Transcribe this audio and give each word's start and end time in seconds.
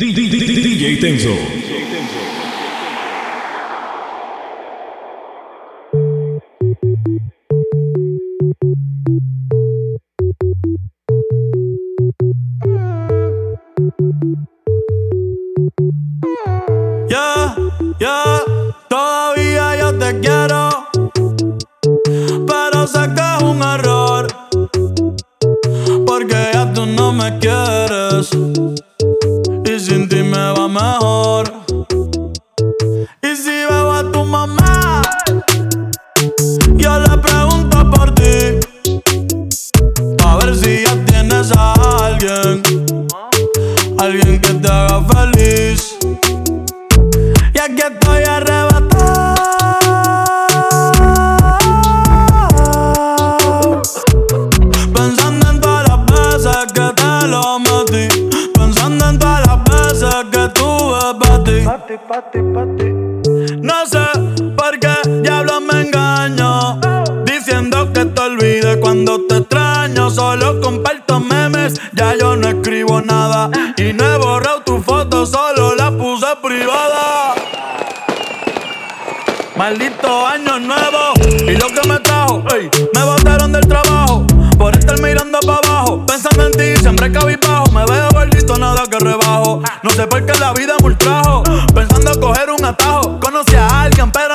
DJ 0.00 1.00
Tenso. 1.00 1.34
Ya, 1.34 2.57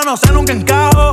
no 0.05 0.17
sé 0.17 0.31
nunca 0.33 0.51
encajo, 0.51 1.11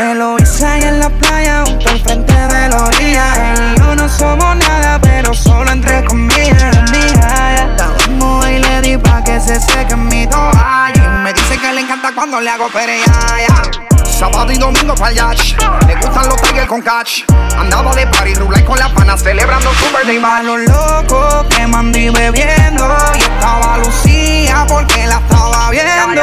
se 0.00 0.14
lo 0.14 0.38
hice 0.38 0.64
ahí 0.64 0.82
en 0.82 0.98
la 0.98 1.10
playa, 1.10 1.62
junto 1.66 1.90
al 1.90 2.00
frente 2.00 2.32
de 2.32 2.68
la 2.70 2.84
orilla. 2.84 3.52
Él 3.52 3.74
y 3.76 3.78
yo 3.78 3.94
no 3.96 4.08
somos 4.08 4.56
nada, 4.56 4.98
pero 4.98 5.34
solo 5.34 5.70
entre 5.70 6.02
comillas. 6.06 6.74
Estábamos 7.68 8.48
y 8.48 8.58
le 8.60 8.80
di 8.80 8.96
pa' 8.96 9.22
que 9.22 9.38
se 9.38 9.60
seque 9.60 9.96
mi 9.96 10.26
toalla. 10.26 11.04
Y 11.04 11.22
me 11.22 11.34
dice 11.34 11.58
que 11.58 11.72
le 11.74 11.82
encanta 11.82 12.12
cuando 12.14 12.40
le 12.40 12.48
hago 12.48 12.68
pereaya. 12.68 13.69
Sábado 14.20 14.52
y 14.52 14.58
domingo 14.58 14.94
para 14.96 15.12
yacht. 15.12 15.56
Le 15.86 15.94
gustan 15.94 16.28
los 16.28 16.42
tigres 16.42 16.66
con 16.66 16.82
catch. 16.82 17.22
Andaba 17.56 17.94
de 17.94 18.06
party, 18.06 18.34
rulay 18.34 18.62
con 18.64 18.78
las 18.78 18.90
panas, 18.90 19.22
celebrando 19.22 19.72
su 19.72 19.86
birthday 19.96 20.18
bash. 20.18 20.44
los 20.44 20.60
locos 20.60 21.46
quemando 21.48 21.96
y 21.96 22.10
bebiendo. 22.10 22.86
Y 23.14 23.18
estaba 23.18 23.78
Lucía 23.78 24.66
porque 24.68 25.06
la 25.06 25.20
estaba 25.20 25.70
viendo. 25.70 26.22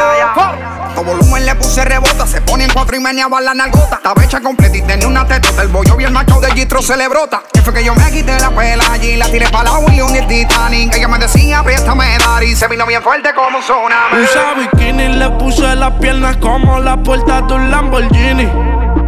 Todo 0.94 1.04
volumen 1.04 1.46
le 1.46 1.54
puse 1.54 1.84
rebota, 1.84 2.26
se 2.26 2.40
pone 2.40 2.64
en 2.64 2.72
cuatro 2.72 2.96
y 2.96 3.00
meneaba 3.00 3.40
la 3.40 3.54
nalgota. 3.54 3.96
Estaba 3.96 4.24
hecha 4.24 4.40
completa 4.40 4.76
y 4.76 4.82
tenía 4.82 5.06
una 5.06 5.26
tetota. 5.26 5.62
El 5.62 5.68
bollo 5.68 5.96
bien 5.96 6.12
macho 6.12 6.40
de 6.40 6.50
Gistro 6.52 6.82
se 6.82 6.96
le 6.96 7.08
brota. 7.08 7.42
Que 7.52 7.62
fue 7.62 7.72
que 7.72 7.84
yo 7.84 7.94
me 7.94 8.10
quité 8.10 8.38
la 8.38 8.50
pela 8.50 8.84
allí, 8.92 9.16
la 9.16 9.26
tiré 9.30 9.48
para 9.48 9.64
la 9.64 9.78
William 9.78 10.14
y 10.14 10.18
el 10.18 10.26
Titanic. 10.26 10.94
Ella 10.94 11.08
me 11.08 11.18
decía, 11.18 11.62
préstame 11.62 12.18
dar 12.18 12.42
y 12.42 12.56
se 12.56 12.66
vino 12.68 12.84
bien 12.86 13.02
fuerte 13.02 13.32
como 13.34 13.58
un 13.58 13.62
tsunami. 13.62 14.22
Usa 14.22 14.54
bikini, 14.54 15.08
le 15.08 15.30
puse 15.30 15.76
las 15.76 15.92
piernas 16.00 16.36
como 16.38 16.80
la 16.80 16.96
puerta 16.96 17.42
de 17.42 17.54
un 17.54 17.70
Lamborghini. 17.88 18.46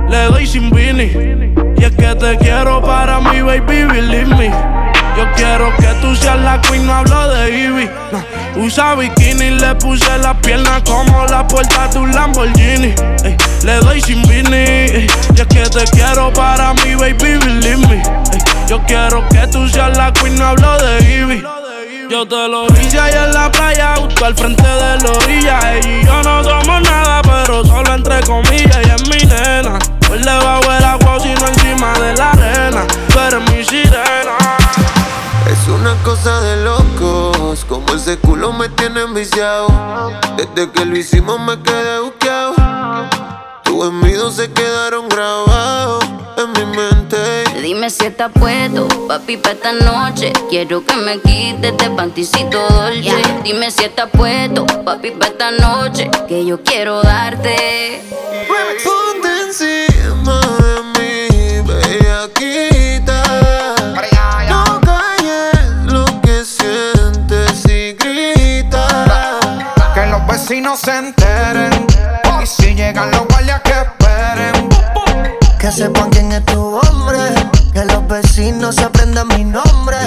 Le 0.08 0.24
doy 0.30 0.46
sin 0.46 0.70
vini. 0.70 1.12
Y 1.76 1.84
es 1.84 1.92
que 1.92 2.14
te 2.14 2.38
quiero 2.38 2.80
para 2.80 3.20
mi 3.20 3.42
baby, 3.42 3.84
believe 3.84 4.34
me. 4.36 4.48
Yo 5.16 5.26
quiero 5.36 5.74
que 5.76 5.88
tú 6.00 6.14
seas 6.16 6.40
la 6.40 6.60
queen, 6.62 6.86
no 6.86 6.94
hablo 6.94 7.28
de 7.28 7.50
Ivy. 7.50 7.90
No. 8.10 8.64
Usa 8.64 8.94
bikini, 8.94 9.50
le 9.50 9.74
puse 9.74 10.18
las 10.18 10.36
piernas 10.38 10.82
como 10.84 11.26
la 11.26 11.46
puerta 11.46 11.88
de 11.88 11.98
un 11.98 12.14
Lamborghini. 12.14 12.94
Le 13.64 13.74
doy 13.80 14.00
sin 14.00 14.22
vini. 14.22 15.06
Y 15.34 15.40
es 15.40 15.46
que 15.46 15.62
te 15.68 15.84
quiero 15.92 16.32
para 16.32 16.72
mi 16.74 16.94
baby, 16.94 17.36
believe 17.44 17.86
me. 17.86 18.02
Yo 18.66 18.80
quiero 18.86 19.28
que 19.28 19.46
tú 19.48 19.68
seas 19.68 19.96
la 19.96 20.12
queen, 20.12 20.36
no 20.36 20.46
hablo 20.46 20.78
de 20.78 21.18
Ivy. 21.18 21.44
Yo 22.10 22.26
te 22.26 22.48
lo 22.48 22.66
hice 22.66 22.98
ahí 22.98 23.14
en 23.14 23.32
la 23.32 23.52
playa, 23.52 23.94
justo 23.96 24.24
al 24.24 24.34
frente 24.34 24.64
de 24.64 24.98
la 24.98 25.12
orilla. 25.12 25.76
Ella 25.76 25.88
y 25.88 26.04
yo 26.04 26.22
no 26.24 26.42
somos 26.42 26.82
nada, 26.82 27.22
pero 27.22 27.64
solo 27.64 27.94
entre 27.94 28.20
comillas. 28.22 28.78
Ella 28.78 28.96
es 28.96 29.08
mi 29.08 29.24
nena. 29.28 29.78
Por 30.08 30.18
debajo 30.18 30.72
del 30.72 30.84
agua, 30.84 31.20
sino 31.20 31.46
encima 31.46 31.92
de 32.00 32.16
la 32.16 32.32
arena. 32.32 32.84
Tú 33.12 33.18
eres 33.20 33.50
mi 33.52 33.64
sirena. 33.64 34.36
Es 35.46 35.68
una 35.68 35.94
cosa 36.02 36.40
de 36.40 36.64
locos, 36.64 37.64
como 37.66 37.94
ese 37.94 38.18
culo 38.18 38.52
me 38.54 38.68
tiene 38.70 39.02
enviciado. 39.02 39.68
Desde 40.36 40.68
que 40.68 40.84
lo 40.84 40.96
hicimos 40.96 41.38
me 41.38 41.62
quedé 41.62 42.00
buqueado. 42.00 42.54
Tus 43.62 43.86
envidios 43.86 44.34
se 44.34 44.50
quedaron 44.50 45.08
grabados 45.08 45.99
en 46.36 46.52
mi 46.52 46.64
mente. 46.76 47.16
Dime 47.62 47.90
si 47.90 48.06
está 48.06 48.28
puesto, 48.28 48.88
papi, 49.06 49.36
pa' 49.36 49.50
esta 49.52 49.72
noche. 49.72 50.32
Quiero 50.48 50.84
que 50.84 50.96
me 50.96 51.18
quites 51.20 51.72
este 51.72 51.90
panticito 51.90 52.58
dolce. 52.68 53.22
Dime 53.44 53.70
si 53.70 53.84
está 53.84 54.06
puesto, 54.06 54.66
papi, 54.84 55.10
pa' 55.12 55.26
esta 55.26 55.50
noche. 55.50 56.10
Que 56.28 56.44
yo 56.44 56.62
quiero 56.62 57.02
darte. 57.02 58.02
Ponte 58.84 59.28
encima 59.46 60.40
de 60.58 60.82
mí, 60.94 61.62
bellaquita. 61.66 63.22
No 64.48 64.80
calles 64.80 65.58
lo 65.84 66.04
que 66.22 66.44
sientes 66.44 67.64
y 67.66 67.92
grita. 67.92 69.38
Que 69.94 70.06
los 70.06 70.26
vecinos 70.26 70.80
se 70.80 70.96
enteren. 70.96 71.86
Y 72.42 72.46
si 72.46 72.74
llegan 72.74 73.10
los 73.10 73.29
que 75.60 75.70
sepan 75.70 76.08
quién 76.08 76.32
es 76.32 76.44
tu 76.46 76.58
hombre. 76.78 77.18
Que 77.74 77.84
los 77.84 78.08
vecinos 78.08 78.76
se 78.76 78.82
aprendan 78.82 79.28
mi 79.28 79.44
nombre. 79.44 79.98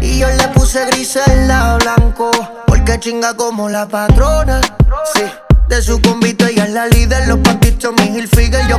Y 0.00 0.18
yo 0.18 0.28
le 0.28 0.48
puse 0.48 0.86
gris 0.86 1.16
en 1.26 1.48
la 1.48 1.76
blanco. 1.76 2.30
Porque 2.66 3.00
chinga 3.00 3.34
como 3.34 3.68
la 3.68 3.86
patrona. 3.86 4.60
Sí. 5.14 5.22
De 5.68 5.82
su 5.82 6.00
convito 6.00 6.46
ella 6.46 6.64
es 6.64 6.70
la 6.70 6.86
líder, 6.86 7.26
los 7.26 7.38
patitos 7.38 7.92
mi 7.98 8.16
Hilfiger 8.16 8.68
Yo 8.68 8.78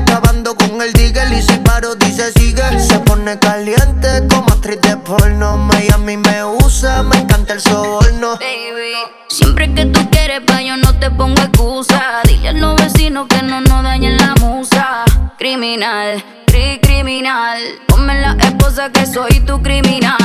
con 0.55 0.66
el 0.81 0.93
digger 0.93 1.31
y 1.31 1.41
si 1.41 1.57
paro 1.59 1.95
dice 1.95 2.31
sigue 2.33 2.79
Se 2.79 2.99
pone 2.99 3.37
caliente 3.39 4.27
como 4.29 4.47
actriz 4.49 4.79
de 4.81 4.97
porno. 4.97 5.57
Miami 5.57 6.17
me 6.17 6.43
usa, 6.43 7.03
me 7.03 7.17
encanta 7.17 7.53
el 7.53 7.61
soborno. 7.61 8.37
Baby, 8.37 8.93
siempre 9.29 9.73
que 9.73 9.85
tú 9.85 9.99
quieres 10.09 10.41
pa' 10.41 10.61
yo 10.61 10.77
no 10.77 10.97
te 10.99 11.09
pongo 11.11 11.41
excusa. 11.41 12.21
Dile 12.23 12.49
a 12.49 12.53
los 12.53 12.75
vecinos 12.75 13.27
que 13.27 13.41
no 13.41 13.61
nos 13.61 13.83
dañen 13.83 14.17
la 14.17 14.35
musa. 14.41 15.05
Criminal, 15.37 16.23
cri 16.47 16.79
criminal 16.81 17.59
Ponme 17.87 18.19
la 18.19 18.35
esposa 18.39 18.91
que 18.91 19.05
soy 19.05 19.39
tu 19.41 19.61
criminal. 19.61 20.17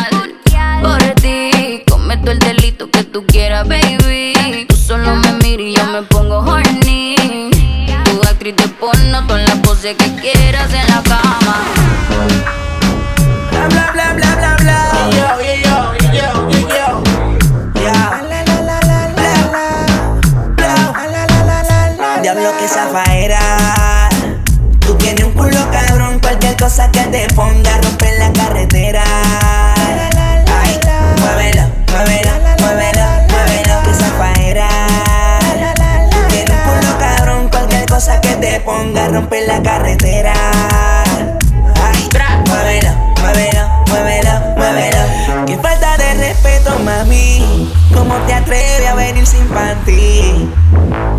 Por 0.82 0.98
ti, 1.20 1.82
cometo 1.88 2.30
el 2.30 2.38
delito 2.38 2.90
que 2.90 3.04
tú 3.04 3.24
quieras, 3.26 3.66
baby. 3.68 4.66
Tú 4.68 4.76
solo 4.76 5.16
me 5.16 5.32
miras 5.34 5.66
y 5.66 5.74
yo 5.74 5.86
me 5.86 6.02
actriz 8.42 8.56
de 8.56 8.68
porno, 8.74 9.24
todas 9.28 9.48
las 9.48 9.58
poses 9.58 9.96
que 9.96 10.16
quieras 10.16 10.68
en 10.74 10.86
la 10.88 11.00
cama 11.02 11.62
Bla 13.50 13.68
bla 13.68 13.92
bla 13.92 14.14
bla 14.14 14.34
bla 14.34 14.56
bla. 14.56 14.78
Yo, 15.12 15.40
yo, 15.40 15.94
yo, 16.12 16.50
yo, 16.50 16.68
yo. 16.68 17.02
Diablo 22.22 22.50
que 22.58 22.68
zafaera. 22.68 24.08
Tú 24.80 24.94
tienes 24.94 25.24
un 25.24 25.32
culo 25.34 25.70
cabrón, 25.70 26.18
cualquier 26.20 26.56
cosa 26.56 26.90
que 26.90 27.00
te 27.00 27.28
ponga 27.34 27.78
rompe 27.78 28.11
te 38.42 38.58
ponga 38.60 39.06
rompe 39.06 39.46
la 39.46 39.62
carretera. 39.62 40.32
Ay, 41.80 42.08
muévelo, 42.48 42.90
muévelo, 43.20 43.68
muévelo, 43.86 44.30
muévelo. 44.56 45.46
Qué 45.46 45.56
falta 45.58 45.96
de 45.96 46.14
respeto, 46.14 46.76
mami. 46.80 47.72
¿Cómo 47.94 48.16
te 48.26 48.34
atreves 48.34 48.88
a 48.88 48.94
venir 48.96 49.24
sin 49.24 49.46
panty? 49.46 50.50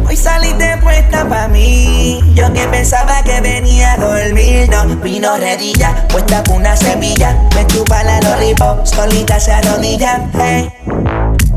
Hoy 0.05 0.17
saliste 0.17 0.77
puesta 0.81 1.27
pa' 1.29 1.47
mí. 1.47 2.19
Yo 2.33 2.51
que 2.51 2.67
pensaba 2.67 3.23
que 3.23 3.39
venía 3.39 3.93
a 3.93 3.97
dormir. 3.97 4.69
No, 4.69 4.85
vino 4.97 5.37
redilla, 5.37 6.05
puesta 6.09 6.43
con 6.43 6.57
una 6.57 6.75
semilla. 6.75 7.39
Me 7.55 7.65
chupa 7.67 8.03
la 8.03 8.19
lollipop, 8.19 8.85
solita 8.85 9.39
se 9.39 9.53
arrodilla. 9.53 10.29
Hey. 10.33 10.69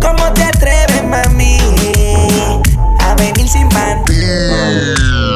¿Cómo 0.01 0.33
te 0.33 0.45
atreves, 0.45 1.03
mami? 1.05 1.59
A 3.01 3.15
venir 3.17 3.49
sin 3.49 3.69
panty. 3.69 5.36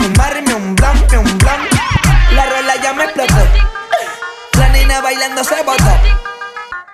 Fumarme 0.00 0.54
un 0.54 0.74
blon, 0.74 0.96
un 1.18 1.38
blon. 1.38 1.60
La 2.34 2.46
rola 2.46 2.76
ya 2.82 2.92
me 2.94 3.04
explotó. 3.04 3.34
La 4.58 4.68
nena 4.70 5.00
bailando 5.00 5.44
se 5.44 5.62
botó. 5.62 5.92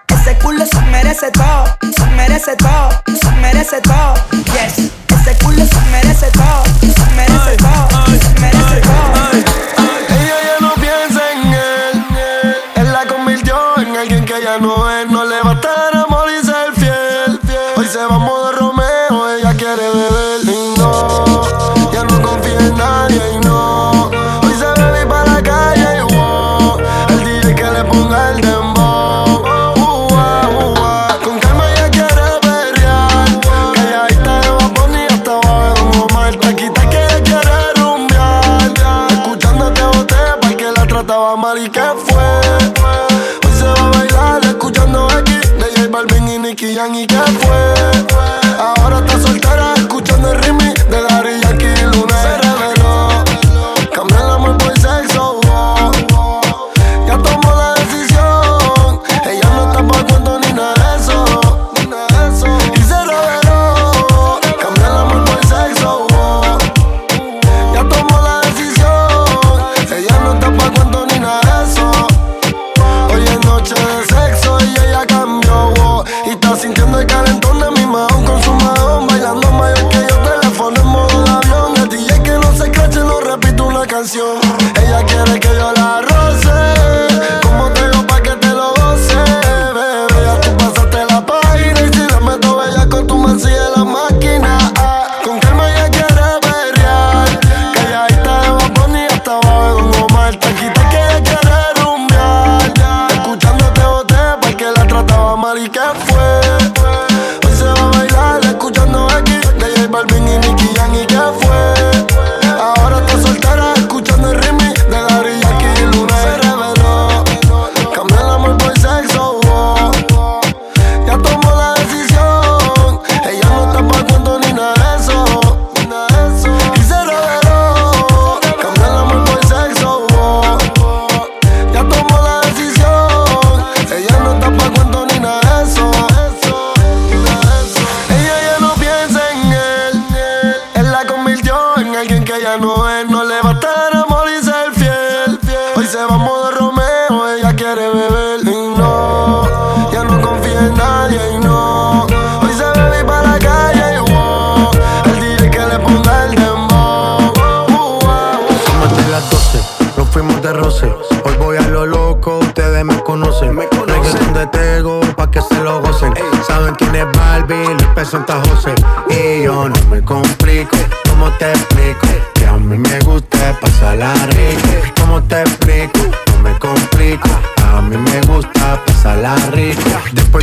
Ese 0.08 0.36
culo 0.38 0.66
se 0.66 0.80
merece 0.92 1.30
todo, 1.30 1.76
se 1.96 2.06
merece 2.16 2.56
todo, 2.56 2.90
se 3.20 3.30
merece 3.42 3.80
todo. 3.80 4.14
Yes, 4.54 4.90
ese 5.08 5.38
culo 5.44 5.64
se 5.64 5.80
merece 5.92 6.26
todo, 6.32 6.64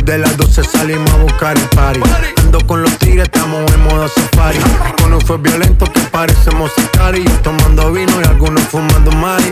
de 0.04 0.18
las 0.18 0.36
12 0.36 0.64
salimos 0.64 1.10
a 1.12 1.16
buscar 1.16 1.56
el 1.56 1.68
party. 1.70 2.00
Ando 2.42 2.58
con 2.66 2.82
los 2.82 2.96
tigres, 2.98 3.24
estamos 3.24 3.70
en 3.72 3.84
modo 3.84 4.08
safari. 4.08 4.58
Con 5.00 5.20
fue 5.20 5.38
violento 5.38 5.86
que 5.86 6.00
parecemos 6.00 6.70
sicarios. 6.76 7.30
Tomando 7.42 7.92
vino 7.92 8.12
y 8.20 8.24
algunos 8.24 8.62
fumando 8.64 9.10
mari. 9.12 9.50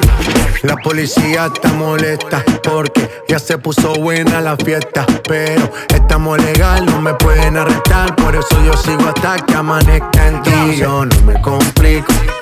La 0.63 0.77
policía 0.77 1.51
está 1.53 1.73
molesta 1.73 2.45
porque 2.63 3.09
ya 3.29 3.39
se 3.39 3.59
puso 3.59 3.95
buena 3.95 4.41
la 4.41 4.57
fiesta. 4.57 5.07
Pero 5.29 5.71
estamos 5.89 6.39
legal, 6.43 6.85
no 6.87 7.01
me 7.01 7.15
pueden 7.15 7.57
arrestar. 7.57 8.15
Por 8.17 8.35
eso 8.35 8.63
yo 8.65 8.77
sigo 8.77 9.09
hasta 9.09 9.37
que 9.45 9.55
amanezca 9.55 10.29
en 10.29 10.43
ti. 10.43 10.77
Yo 10.77 11.05
no 11.07 11.23
me 11.23 11.41
complico, 11.41 12.13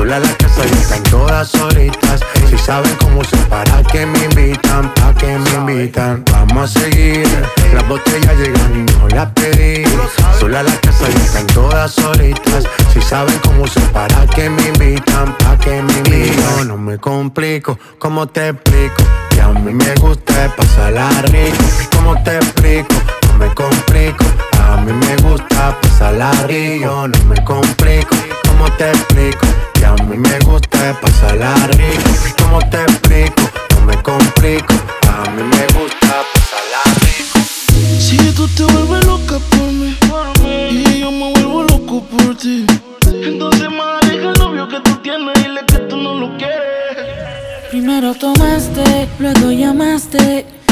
Sola 0.00 0.18
la 0.18 0.34
casa 0.38 0.62
y 0.66 0.78
están 0.78 1.02
todas 1.10 1.50
solitas. 1.50 2.22
Si 2.48 2.56
saben 2.56 2.94
cómo 3.00 3.22
se 3.22 3.36
para 3.50 3.82
que 3.82 4.06
me 4.06 4.24
invitan, 4.24 4.90
pa' 4.94 5.14
que 5.14 5.26
me 5.26 5.50
invitan. 5.50 6.24
Vamos 6.32 6.74
a 6.74 6.80
seguir. 6.80 7.28
Las 7.74 7.86
botellas 7.86 8.34
llegan 8.38 8.76
y 8.88 8.92
no 8.92 9.08
las 9.08 9.30
pedí. 9.32 9.84
Sola 10.38 10.62
la 10.62 10.74
casa 10.76 11.04
y 11.06 11.16
están 11.20 11.46
todas 11.48 11.92
solitas. 11.92 12.64
Si 12.94 13.02
saben 13.02 13.38
cómo 13.40 13.66
se 13.66 13.78
para 13.92 14.26
que 14.28 14.48
me 14.48 14.68
invitan, 14.68 15.36
pa' 15.36 15.58
que 15.58 15.82
me 15.82 15.92
invitan. 15.92 16.68
No 16.68 16.78
me 16.78 16.96
complico, 16.96 17.78
¿cómo 17.98 18.26
te 18.26 18.48
explico? 18.48 19.02
Que 19.28 19.42
a 19.42 19.48
mí 19.48 19.74
me 19.74 19.94
gusta 19.96 20.50
pasarla 20.56 21.10
rico. 21.24 21.62
¿Cómo 21.94 22.22
te 22.22 22.36
explico? 22.36 22.94
No 23.26 23.34
me 23.34 23.54
complico. 23.54 24.24
A 24.66 24.78
mí 24.78 24.94
me 24.94 25.16
gusta 25.16 25.78
pasarla 25.82 26.32
rico. 26.48 27.06
No 27.06 27.24
me 27.26 27.44
complico. 27.44 28.29
¿Cómo 28.60 28.76
te 28.76 28.90
explico? 28.90 29.46
Que 29.72 29.86
a 29.86 29.94
mí 29.94 30.18
me 30.18 30.38
gusta 30.40 30.94
pasarla 31.00 31.54
rico. 31.68 32.10
¿Cómo 32.42 32.58
te 32.68 32.82
explico? 32.82 33.40
No 33.74 33.86
me 33.86 34.02
complico. 34.02 34.74
A 35.08 35.30
mí 35.30 35.42
me 35.42 35.64
gusta 35.78 36.22
pasarla 36.34 36.82
rico. 37.00 37.38
Si 37.98 38.18
tú 38.34 38.46
te 38.48 38.64
vuelves 38.64 39.06
loca 39.06 39.38
por 39.50 39.62
mí 39.62 39.96
y 40.70 41.00
yo 41.00 41.10
me 41.10 41.32
vuelvo 41.32 41.62
loco 41.62 42.04
por 42.04 42.36
ti, 42.36 42.66
entonces 43.06 43.70
más 43.70 44.04
aleja 44.04 44.28
el 44.28 44.38
novio 44.38 44.68
que 44.68 44.80
tú 44.80 44.94
tienes 44.96 45.38
y 45.38 45.42
dile 45.42 45.60
que 45.66 45.78
tú 45.88 45.96
no 45.96 46.16
lo 46.16 46.36
quieres. 46.36 47.70
Primero 47.70 48.14
tomaste, 48.14 49.08
luego 49.18 49.52
llamaste 49.52 50.44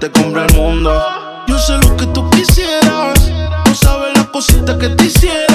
te 0.00 0.10
compre 0.10 0.46
el 0.46 0.54
mundo. 0.54 0.90
Yo 1.46 1.58
sé 1.58 1.76
lo 1.76 1.94
que 1.94 2.06
tú 2.06 2.28
quisieras. 2.30 3.30
No 3.66 3.74
sabes 3.74 4.16
la 4.16 4.24
cosita 4.32 4.78
que 4.78 4.88
te 4.88 5.04
hiciera. 5.04 5.49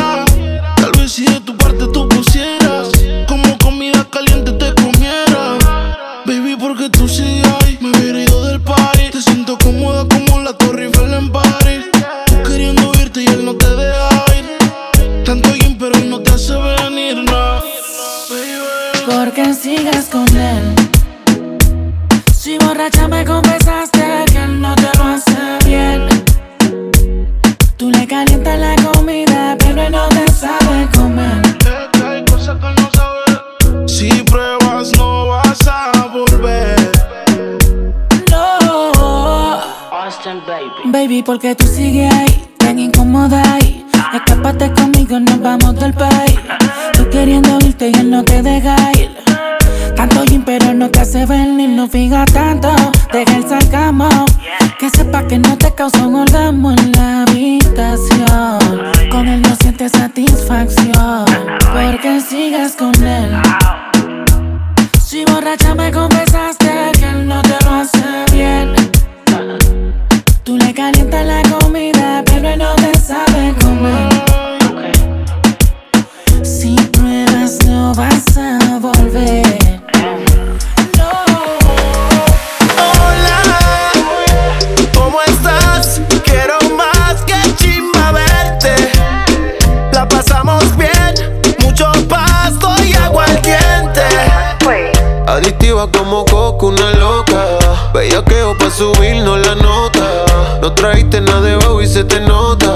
Se 101.95 102.03
te 102.03 102.19
nota. 102.19 102.75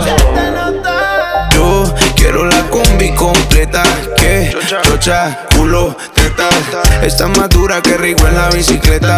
Yo 1.52 1.94
quiero 2.16 2.46
la 2.46 2.64
combi 2.70 3.12
completa. 3.16 3.84
Que 4.16 4.56
chocha, 4.66 5.40
culo, 5.54 5.94
teta. 6.14 6.48
Está 7.02 7.28
más 7.28 7.50
dura 7.50 7.82
que 7.82 7.98
rico 7.98 8.26
en 8.28 8.36
la 8.36 8.50
bicicleta. 8.50 9.18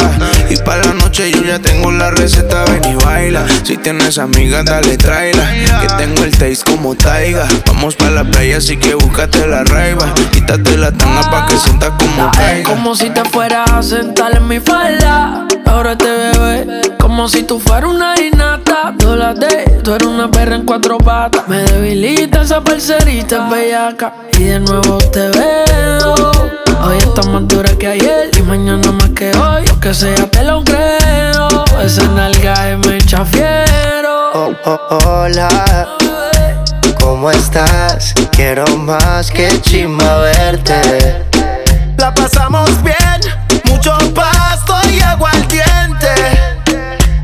Y 0.50 0.58
para 0.58 0.86
la 0.86 0.94
noche 0.94 1.30
yo 1.30 1.44
ya 1.44 1.60
tengo 1.60 1.92
la 1.92 2.10
receta. 2.10 2.66
Ven 2.66 2.84
y 2.92 2.96
baila. 2.96 3.46
Si 3.64 3.78
tienes 3.78 4.18
amigas, 4.18 4.66
dale 4.66 4.98
tráela. 4.98 5.48
Que 5.82 5.88
tengo 6.00 6.24
el 6.24 6.32
taste 6.32 6.66
como 6.66 6.96
taiga. 6.96 7.48
Vamos 7.68 7.96
para 7.96 8.10
la 8.10 8.24
playa, 8.24 8.58
así 8.58 8.78
que 8.78 8.96
búscate 8.96 9.46
la 9.46 9.64
raiva. 9.64 10.12
Quítate 10.32 10.78
la 10.78 10.92
tanga 10.92 11.30
pa' 11.30 11.46
que 11.46 11.58
sientas 11.58 11.92
como 12.00 12.32
caiga. 12.32 12.68
Como 12.68 12.96
si 12.96 13.12
te 13.12 13.24
fueras 13.26 13.70
a 13.70 13.84
sentar 13.84 14.36
en 14.36 14.48
mi 14.48 14.60
falda. 14.60 15.46
Ahora 15.68 15.96
te 15.96 16.10
bebé. 16.10 16.90
Como 17.12 17.28
si 17.28 17.43
tú 17.43 17.60
fueras 17.60 17.89
una 17.89 18.17
inata. 18.17 18.93
Tú 18.97 19.17
la 19.17 19.34
de, 19.34 19.82
tú 19.84 19.93
eres 19.93 20.08
una 20.08 20.32
perra 20.32 20.56
en 20.56 20.65
cuatro 20.65 20.97
patas. 20.97 21.45
Me 21.45 21.58
debilita 21.58 22.43
esa 22.43 22.63
parcerita 22.63 23.50
bellaca. 23.50 24.13
Y 24.39 24.43
de 24.43 24.62
nuevo 24.62 24.97
te 24.97 25.28
veo. 25.28 26.32
Hoy 26.82 26.97
estás 27.00 27.28
más 27.28 27.45
dura 27.50 27.69
que 27.78 27.88
ayer. 27.88 28.32
Y 28.38 28.41
mañana 28.43 28.93
más 28.93 29.10
que 29.10 29.30
hoy. 29.36 29.67
Lo 29.67 29.78
que 29.82 29.93
sea 29.93 30.26
te 30.32 30.41
lo 30.43 30.63
creo. 30.63 31.65
Esa 31.84 32.04
nalga 32.04 32.71
es 32.71 32.78
me 32.78 32.95
echa 32.95 33.26
fiero. 33.26 34.32
Oh, 34.34 34.54
oh, 34.63 34.97
hola, 35.06 35.50
¿cómo 36.97 37.30
estás? 37.30 38.13
Quiero 38.32 38.65
más 38.78 39.30
que 39.30 39.50
chimba 39.60 40.19
verte. 40.19 41.26
La 41.97 42.13
pasamos 42.13 42.69
bien, 42.82 43.19
mucho 43.65 43.97
pasto 44.15 44.76
y 44.89 45.02
aguardiente. 45.02 45.71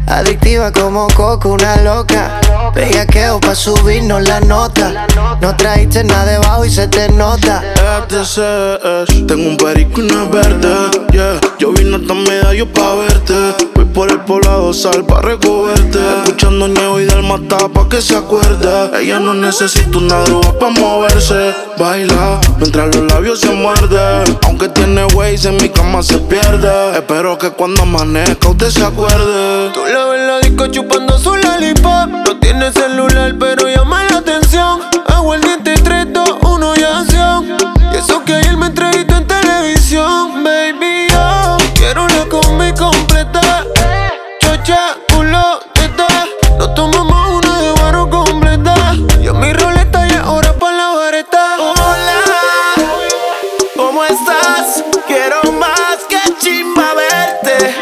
Adictiva 0.08 0.72
como 0.72 1.08
coco, 1.10 1.50
una 1.50 1.82
loca. 1.82 2.40
Bellaqueo 2.74 3.40
pa' 3.42 3.54
subirnos 3.56 4.22
la 4.28 4.40
nota. 4.40 5.06
No 5.42 5.56
trajiste 5.56 6.04
nada 6.04 6.26
debajo 6.26 6.64
y 6.64 6.70
se 6.70 6.88
te 6.88 7.10
nota. 7.10 7.62
FTCS, 7.76 9.28
tengo 9.28 9.50
un 9.50 9.58
perico 9.58 10.02
y 10.02 10.10
una 10.10 10.24
verde. 10.26 10.70
Yeah, 11.12 11.40
yo 11.60 11.74
vine 11.74 11.98
hasta 11.98 12.14
medallo 12.14 12.72
pa' 12.72 12.96
verte. 12.96 13.34
Voy 13.76 13.86
por 13.86 14.10
el 14.10 14.22
poblado 14.22 14.74
sal 14.74 15.04
pa' 15.06 15.22
recogerte. 15.22 16.00
Escuchando 16.24 16.68
Ñeo 16.68 17.02
y 17.02 17.06
del 17.06 17.24
mata 17.24 17.68
pa' 17.68 17.90
que 17.90 18.02
se 18.02 18.16
acuerde. 18.16 18.92
Ella 19.02 19.20
no 19.20 19.34
necesita 19.34 19.98
una 19.98 20.20
droga 20.22 20.58
pa' 20.58 20.70
moverse. 20.70 21.54
Baila 21.78 22.40
mientras 22.58 22.96
los 22.96 23.12
labios 23.12 23.40
se 23.42 23.52
muerden. 23.52 24.38
Aunque 24.44 24.70
tiene 24.70 25.06
ways 25.14 25.46
en 25.46 25.58
mi 25.58 25.70
cama 25.70 26.02
se 26.02 26.18
pierde. 26.20 26.92
Espero 26.94 27.38
que 27.38 27.50
cuando 27.50 27.82
amanezca 27.82 28.50
usted 28.50 28.70
se 28.70 28.84
acuerde. 28.84 29.72
La 29.98 30.16
en 30.16 30.28
la 30.28 30.40
disco 30.42 30.68
chupando 30.68 31.18
su 31.18 31.36
lollipop. 31.36 32.08
No 32.28 32.38
tiene 32.40 32.72
celular, 32.72 33.34
pero 33.40 33.68
llama 33.68 34.04
la 34.04 34.20
atención. 34.20 34.80
Aguardiente 35.08 35.74
3, 35.74 36.14
2, 36.14 36.38
1 36.44 36.74
y 36.76 36.84
acción. 36.84 37.58
Y 37.92 37.98
eso 37.98 38.24
que 38.24 38.36
ayer 38.36 38.56
me 38.58 38.68
entrevistó 38.68 39.16
en 39.16 39.26
televisión. 39.26 40.44
Baby, 40.44 41.08
yo 41.10 41.58
quiero 41.74 42.04
una 42.04 42.26
combi 42.30 42.72
completa. 42.74 43.66
Chocha, 44.40 44.98
culo, 45.12 45.62
teta. 45.74 46.08
Nos 46.60 46.76
tomamos 46.76 47.44
una 47.44 47.60
de 47.60 47.72
barro 47.82 48.08
completa. 48.08 48.76
Y 49.20 49.28
a 49.28 49.34
mi 49.34 49.52
roleta 49.52 50.08
y 50.08 50.14
ahora 50.14 50.54
pa' 50.54 50.74
la 50.74 50.90
vareta. 50.90 51.56
Hola, 51.58 52.22
¿cómo 53.76 54.04
estás? 54.04 54.84
Quiero 55.08 55.52
más 55.54 55.98
que 56.08 56.20
chimba 56.40 56.94
verte. 56.94 57.76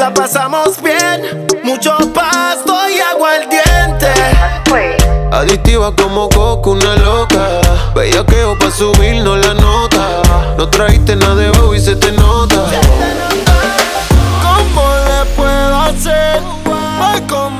La 0.00 0.14
pasamos 0.14 0.80
bien, 0.80 0.96
Adictiva 5.50 5.92
como 5.96 6.28
coco, 6.28 6.70
una 6.70 6.94
loca. 6.94 7.60
Bellaqueo 7.92 8.56
pa' 8.56 8.70
subirnos 8.70 9.36
la 9.44 9.52
nota. 9.54 10.22
No 10.56 10.68
trajiste 10.68 11.16
nada 11.16 11.34
de 11.34 11.50
bajo 11.50 11.74
y 11.74 11.80
se 11.80 11.96
te 11.96 12.12
nota. 12.12 12.66
¿Cómo 14.44 14.82
le 15.08 15.24
puedo 15.34 15.76
hacer 15.80 16.40
para 16.64 17.26
convencerte? 17.26 17.59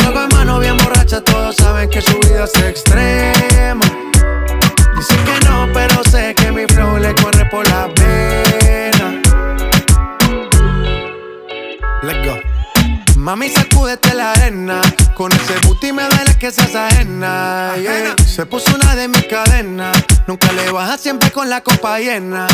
Trago 0.00 0.22
en 0.22 0.28
mano 0.36 0.58
bien 0.58 0.76
borracha, 0.78 1.20
todos 1.20 1.56
saben 1.56 1.88
que 1.88 2.00
su 2.00 2.18
vida 2.20 2.44
es 2.44 2.54
extrema. 2.62 3.84
Dice 4.96 5.14
que 5.24 5.46
no, 5.48 5.68
pero 5.72 6.02
sé 6.10 6.34
que 6.34 6.50
mi 6.50 6.66
flow 6.66 6.98
le 6.98 7.14
corre 7.14 7.44
por 7.50 7.68
la 7.68 7.88
pena. 7.94 9.20
Let's 12.02 12.26
go. 12.26 12.36
Mami, 13.16 13.50
sacúdete 13.50 14.14
la 14.14 14.32
arena. 14.32 14.80
Con 15.14 15.30
ese 15.32 15.54
booty 15.66 15.92
me 15.92 16.04
duele 16.04 16.36
que 16.38 16.50
seas 16.50 16.74
ajena. 16.74 17.74
yeah. 17.76 18.14
Se 18.26 18.46
puso 18.46 18.74
una 18.74 18.96
de 18.96 19.08
mis 19.08 19.24
cadenas. 19.26 19.96
Nunca 20.26 20.50
le 20.52 20.70
baja 20.72 20.96
siempre 20.96 21.30
con 21.30 21.50
la 21.50 21.60
copa 21.60 21.98
llena. 21.98 22.46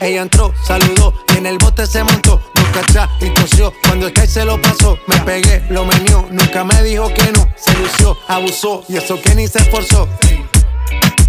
Ella 0.00 0.22
entró, 0.22 0.52
saludó 0.62 1.14
y 1.34 1.38
en 1.38 1.46
el 1.46 1.58
bote 1.58 1.86
se 1.86 2.02
montó. 2.02 2.40
Nunca 2.54 2.80
atrás 2.80 3.10
y 3.20 3.30
tosió. 3.30 3.72
Cuando 3.86 4.06
el 4.06 4.12
que 4.12 4.26
se 4.26 4.44
lo 4.44 4.60
pasó, 4.60 4.98
me 5.06 5.16
pegué, 5.20 5.64
lo 5.70 5.84
menió. 5.84 6.26
Nunca 6.30 6.64
me 6.64 6.82
dijo 6.82 7.08
que 7.14 7.32
no. 7.32 7.48
Se 7.56 7.72
lució, 7.78 8.16
abusó 8.28 8.84
y 8.88 8.96
eso 8.96 9.20
que 9.20 9.34
ni 9.34 9.48
se 9.48 9.58
esforzó. 9.58 10.08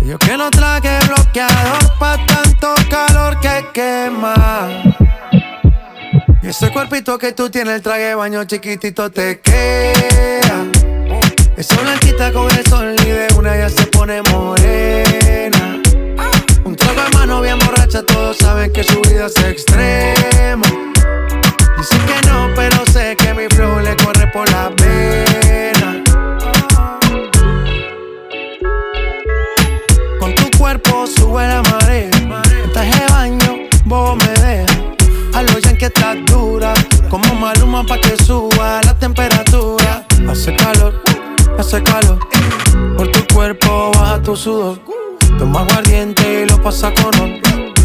Yo 0.01 0.19
que 0.19 0.37
no 0.37 0.51
traje 0.51 0.99
bloqueador 1.07 1.97
pa' 1.97 2.17
tanto 2.27 2.75
calor 2.89 3.39
que 3.39 3.65
quema. 3.73 4.67
Y 6.43 6.47
ese 6.47 6.71
cuerpito 6.71 7.17
que 7.17 7.31
tú 7.31 7.49
tienes, 7.49 7.75
el 7.75 7.81
traje 7.81 8.13
baño 8.13 8.43
chiquitito 8.43 9.09
te 9.09 9.39
queda. 9.39 10.65
Esa 11.57 11.81
blanquita 11.81 12.31
con 12.31 12.51
el 12.51 12.65
sol 12.67 12.95
y 13.01 13.09
de 13.09 13.27
una 13.35 13.57
ya 13.57 13.69
se 13.69 13.87
pone 13.87 14.21
morena. 14.21 15.74
De 16.93 17.17
mano 17.17 17.41
bien 17.41 17.57
borracha, 17.59 18.03
todos 18.03 18.37
saben 18.37 18.71
que 18.71 18.83
su 18.83 19.01
vida 19.01 19.25
es 19.25 19.37
extrema. 19.43 20.67
Dice 21.77 21.97
que 22.07 22.27
no, 22.27 22.49
pero 22.55 22.85
sé 22.91 23.15
que 23.15 23.33
mi 23.33 23.47
flow 23.47 23.79
le 23.79 23.95
corre 23.97 24.27
por 24.27 24.49
la 24.51 24.69
pena. 24.75 26.03
Con 30.19 30.35
tu 30.35 30.57
cuerpo 30.57 31.05
sube 31.07 31.47
la 31.47 31.61
marea. 31.63 32.09
Traje 32.73 32.99
de 32.99 33.07
baño, 33.11 33.57
vos 33.85 34.15
me 34.17 34.27
dejas. 34.41 34.77
A 35.33 35.41
lo 35.41 35.55
que 35.77 35.85
estás 35.85 36.17
dura. 36.25 36.73
Como 37.09 37.35
maluma 37.35 37.83
pa' 37.83 37.99
que 37.99 38.15
suba 38.23 38.81
la 38.83 38.97
temperatura. 38.97 40.05
Hace 40.29 40.55
calor, 40.55 41.01
hace 41.57 41.81
calor. 41.83 42.19
Por 42.97 43.11
tu 43.11 43.33
cuerpo 43.33 43.91
baja 43.93 44.21
tu 44.21 44.35
sudor. 44.35 44.79
Toma 45.37 45.61
aguardiente 45.61 45.84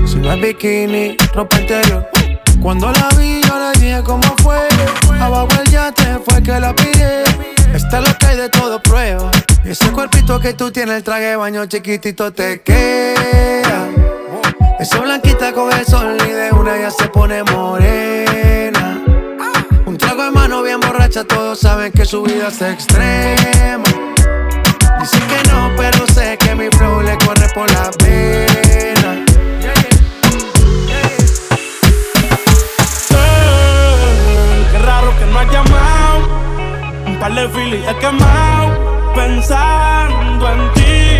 Si 0.06 0.16
no 0.16 0.30
es 0.30 0.40
bikini, 0.42 1.16
ropa 1.32 1.58
interior. 1.58 2.06
Cuando 2.60 2.92
la 2.92 3.08
vi, 3.16 3.40
yo 3.48 3.58
le 3.58 3.80
dije 3.80 4.02
cómo 4.04 4.22
fue. 4.42 4.58
Abajo 5.18 5.48
el 5.58 5.70
yate 5.70 6.18
fue 6.22 6.42
que 6.42 6.60
la 6.60 6.74
pillé. 6.74 7.22
Esta 7.72 8.00
es 8.00 8.08
lo 8.08 8.18
que 8.18 8.26
de 8.36 8.50
todo 8.50 8.82
prueba. 8.82 9.30
Y 9.64 9.70
ese 9.70 9.90
cuerpito 9.92 10.38
que 10.38 10.52
tú 10.52 10.70
tienes, 10.70 10.96
el 10.96 11.02
traje 11.02 11.34
baño 11.34 11.64
chiquitito 11.64 12.30
te 12.30 12.60
queda. 12.60 13.88
Esa 14.78 14.98
blanquita 14.98 15.54
con 15.54 15.72
el 15.72 15.86
sol 15.86 16.18
y 16.28 16.32
de 16.32 16.52
una 16.52 16.78
ya 16.78 16.90
se 16.90 17.08
pone 17.08 17.42
morena. 17.44 19.02
Un 19.86 19.96
trago 19.96 20.24
de 20.24 20.30
mano 20.30 20.62
bien 20.62 20.78
borracha, 20.78 21.24
todos 21.24 21.58
saben 21.58 21.90
que 21.90 22.04
su 22.04 22.22
vida 22.22 22.48
es 22.48 22.60
extrema. 22.60 23.84
Dice 25.00 25.18
que 25.18 25.48
no, 25.50 25.70
pero 25.76 26.06
sé 26.08 26.36
que 26.38 26.54
mi 26.54 26.68
flow 26.70 27.00
le 27.00 27.16
corre 27.18 27.48
por 27.54 27.70
la 27.70 27.90
pena. 27.98 29.24
Eh, 33.12 34.66
Qué 34.72 34.78
raro 34.78 35.12
que 35.18 35.26
no 35.26 35.38
has 35.38 35.50
llamado. 35.50 36.18
Un 37.06 37.18
par 37.18 37.34
de 37.34 37.48
filis 37.48 37.84
he 37.88 37.94
quemado. 37.98 38.90
Pensando 39.14 40.48
en 40.52 40.72
ti, 40.74 41.19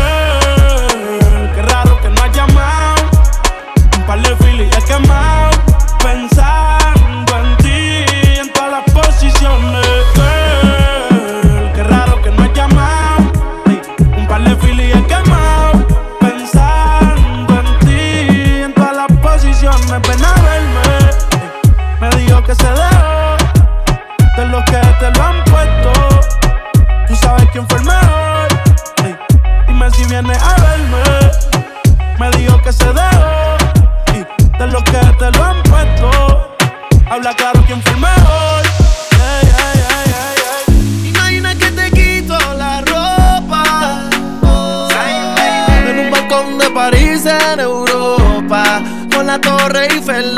vienes 30.21 30.41
a 30.43 30.55
verme. 30.61 31.03
Me 32.19 32.37
dijo 32.37 32.61
que 32.61 32.71
se 32.71 32.85
dejó 32.85 33.57
y 34.13 34.57
de 34.57 34.67
los 34.67 34.83
que 34.83 34.99
te 35.17 35.31
lo 35.31 35.43
han 35.43 35.63
puesto. 35.63 36.57
Habla 37.09 37.33
claro 37.33 37.63
quién 37.65 37.81
fue 37.81 37.93
el 37.93 37.99
mejor. 37.99 38.63
Ey, 39.11 39.47
ey, 39.47 39.81
ey, 39.89 40.13
ey, 40.21 41.03
ey. 41.03 41.09
Imagina 41.09 41.55
que 41.55 41.71
te 41.71 41.91
quito 41.91 42.37
la 42.55 42.81
ropa. 42.81 44.09
En 45.87 45.99
un 45.99 46.11
balcón 46.11 46.57
de 46.57 46.69
París 46.69 47.25
en 47.25 47.59
Europa. 47.59 48.81
Con 49.13 49.27
la 49.27 49.39
Torre 49.39 49.87
Eiffel 49.87 50.35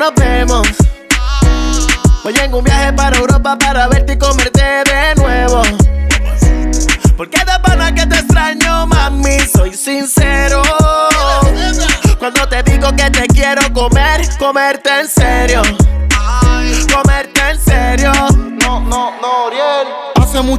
nos 0.00 0.14
vemos? 0.14 0.66
Voy 2.24 2.34
en 2.42 2.54
un 2.54 2.64
viaje 2.64 2.90
para 2.94 3.18
Europa 3.18 3.58
para 3.58 3.86
verte 3.86 4.14
y 4.14 4.18
comerte 4.18 4.62
de 4.62 5.14
nuevo. 5.16 5.62
Porque 7.18 7.38
de 7.38 7.58
pana 7.62 7.94
que 7.94 8.06
te 8.06 8.16
extraño, 8.16 8.86
mami, 8.86 9.38
soy 9.40 9.74
sincero. 9.74 10.62
Cuando 12.18 12.48
te 12.48 12.62
digo 12.62 12.88
que 12.96 13.10
te 13.10 13.26
quiero 13.28 13.70
comer, 13.74 14.22
comerte 14.38 14.88
en 15.00 15.08
serio. 15.08 15.62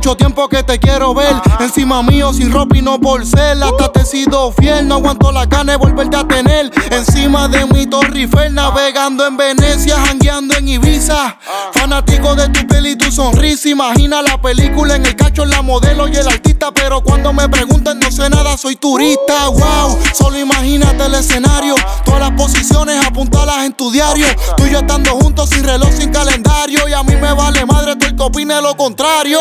Mucho 0.02 0.18
tiempo 0.18 0.50
que 0.50 0.64
te 0.64 0.80
quiero 0.80 1.14
ver. 1.14 1.32
Encima 1.60 2.02
mío, 2.02 2.34
sin 2.34 2.52
ropa 2.52 2.76
y 2.76 2.82
no 2.82 3.00
por 3.00 3.24
ser. 3.24 3.62
Hasta 3.62 3.92
te 3.92 4.02
he 4.02 4.06
sido 4.06 4.52
fiel. 4.52 4.88
No 4.88 4.96
aguanto 4.96 5.32
la 5.32 5.46
gana 5.46 5.74
de 5.74 5.78
volverte 5.78 6.18
a 6.18 6.28
tener. 6.28 6.72
Encima 6.90 7.48
de 7.48 7.68
mi 7.68 7.86
Torre 7.86 8.28
navegando 8.50 9.28
en 9.28 9.38
Venecia, 9.38 10.00
jangueando 10.00 10.56
en 10.56 10.68
Ibiza. 10.70 11.38
Fanático 11.74 12.34
de 12.34 12.50
tu 12.50 12.66
piel 12.66 12.88
y 12.88 12.96
tu 12.96 13.12
sonrisa. 13.12 13.70
Imagina 13.70 14.24
la 14.24 14.42
película 14.42 14.96
en 14.96 15.06
el 15.06 15.16
cacho, 15.16 15.46
la 15.46 15.62
modelo 15.62 16.08
y 16.08 16.16
el 16.16 16.28
artista. 16.28 16.72
Pero 16.72 17.04
cuando 17.04 17.32
me 17.32 17.48
preguntan, 17.48 18.00
no 18.00 18.12
sé 18.12 18.28
nada, 18.28 18.58
soy 18.58 18.78
turista. 18.78 19.50
Wow, 19.50 20.00
solo 20.16 20.40
imagínate 20.40 21.06
el 21.06 21.14
escenario. 21.14 21.76
Todas 22.06 22.22
las 22.22 22.32
posiciones 22.32 23.06
apuntalas 23.06 23.66
en 23.66 23.74
tu 23.74 23.92
diario. 23.92 24.26
Tú 24.58 24.66
y 24.66 24.72
yo 24.72 24.80
estando 24.80 25.12
juntos 25.12 25.50
sin 25.50 25.64
reloj, 25.64 25.92
sin 25.96 26.12
calendario. 26.12 26.88
Y 26.90 26.94
a 26.94 27.04
mí 27.04 27.16
me 27.18 27.34
vale 27.34 27.68
madre, 27.68 27.96
tú 27.98 28.08
el 28.08 28.16
que 28.16 28.24
opine 28.24 28.60
lo 28.64 28.76
contrario. 28.76 29.40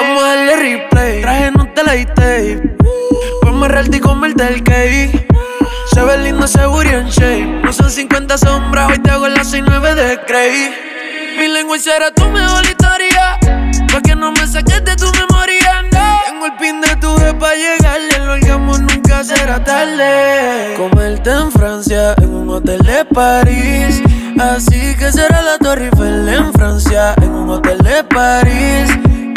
Vamos 0.00 0.22
a 0.24 0.28
darle 0.28 0.56
replay. 0.56 1.20
Traje 1.20 1.50
no 1.50 1.66
te 1.74 1.84
la 1.84 1.92
tape. 2.14 2.74
Vamos 3.42 3.68
a 3.68 3.82
y 3.82 4.00
comerte 4.00 4.48
el 4.48 4.64
cake. 4.64 5.28
Se 5.92 6.00
ve 6.00 6.16
lindo 6.16 6.46
ese 6.46 6.64
booty 6.64 6.88
en 6.88 7.08
shape. 7.08 7.60
No 7.62 7.70
son 7.70 7.90
50 7.90 8.38
sombras, 8.38 8.88
hoy 8.88 8.98
te 9.00 9.10
hago 9.10 9.28
las 9.28 9.50
69 9.50 9.94
de 9.94 10.16
Grey. 10.26 10.74
Mi 11.38 11.48
lengua 11.48 11.78
será 11.78 12.10
tu 12.12 12.24
mejor 12.30 12.64
historia. 12.64 13.38
Pa' 13.92 14.00
que 14.00 14.16
no 14.16 14.32
me 14.32 14.46
saques 14.46 14.82
de 14.82 14.96
tu 14.96 15.12
memoria, 15.12 15.82
no. 15.92 16.20
Tengo 16.24 16.46
el 16.46 16.52
pin 16.54 16.80
de 16.80 16.96
tu 16.96 17.14
vez 17.18 17.34
pa' 17.34 17.52
llegarle. 17.54 18.24
Lo 18.24 18.32
hagamos 18.32 18.80
nunca 18.80 19.22
será 19.22 19.62
tarde. 19.62 20.76
Comerte 20.78 21.30
en 21.30 21.52
Francia, 21.52 22.14
en 22.22 22.34
un 22.34 22.48
hotel 22.48 22.80
de 22.84 23.04
París. 23.04 24.02
Así 24.38 24.96
que 24.96 25.12
será 25.12 25.42
la 25.42 25.58
Torre 25.58 25.90
Eiffel 25.92 26.26
en 26.26 26.52
Francia, 26.54 27.14
en 27.20 27.32
un 27.32 27.50
hotel 27.50 27.76
de 27.78 28.02
París. 28.04 29.09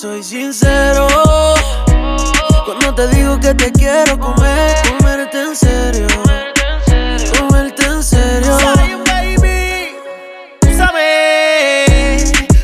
Soy 0.00 0.22
sincero. 0.22 1.06
Cuando 2.64 2.94
te 2.94 3.06
digo 3.08 3.38
que 3.38 3.52
te 3.52 3.70
quiero 3.70 4.18
comer, 4.18 4.74
comerte 4.96 5.42
en 5.42 5.54
serio. 5.54 6.06
Comerte 7.38 7.84
en 7.84 8.02
serio. 8.02 8.56
baby, 9.04 9.94
úsame. 10.72 11.84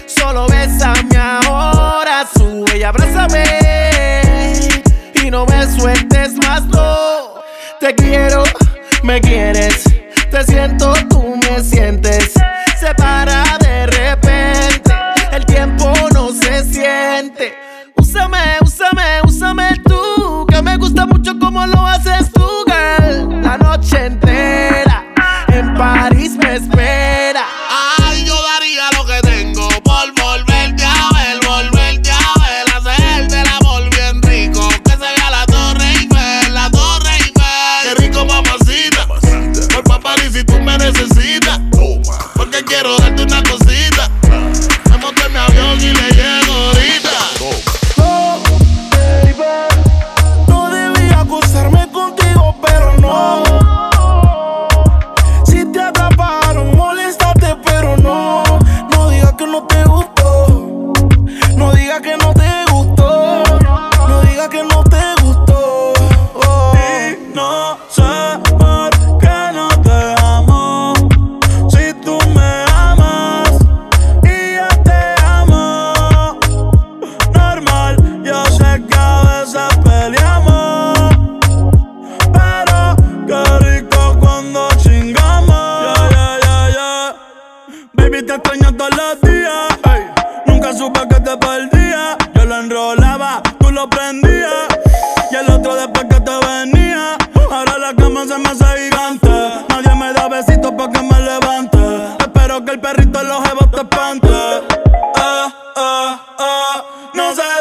Solo 0.07 0.47
bésame 0.49 1.19
ahora, 1.19 2.27
sube 2.35 2.79
y 2.79 2.83
abrázame. 2.83 3.45
Y 5.23 5.31
no 5.31 5.45
me 5.45 5.67
sueltes 5.79 6.37
más, 6.37 6.65
no. 6.65 7.43
Te 7.81 7.95
quiero, 7.95 8.45
me 9.03 9.21
quieres. 9.21 9.85
Te 10.31 10.43
siento, 10.43 10.95
tú 11.11 11.37
me 11.37 11.63
sientes. 11.63 12.33
Se 12.81 12.95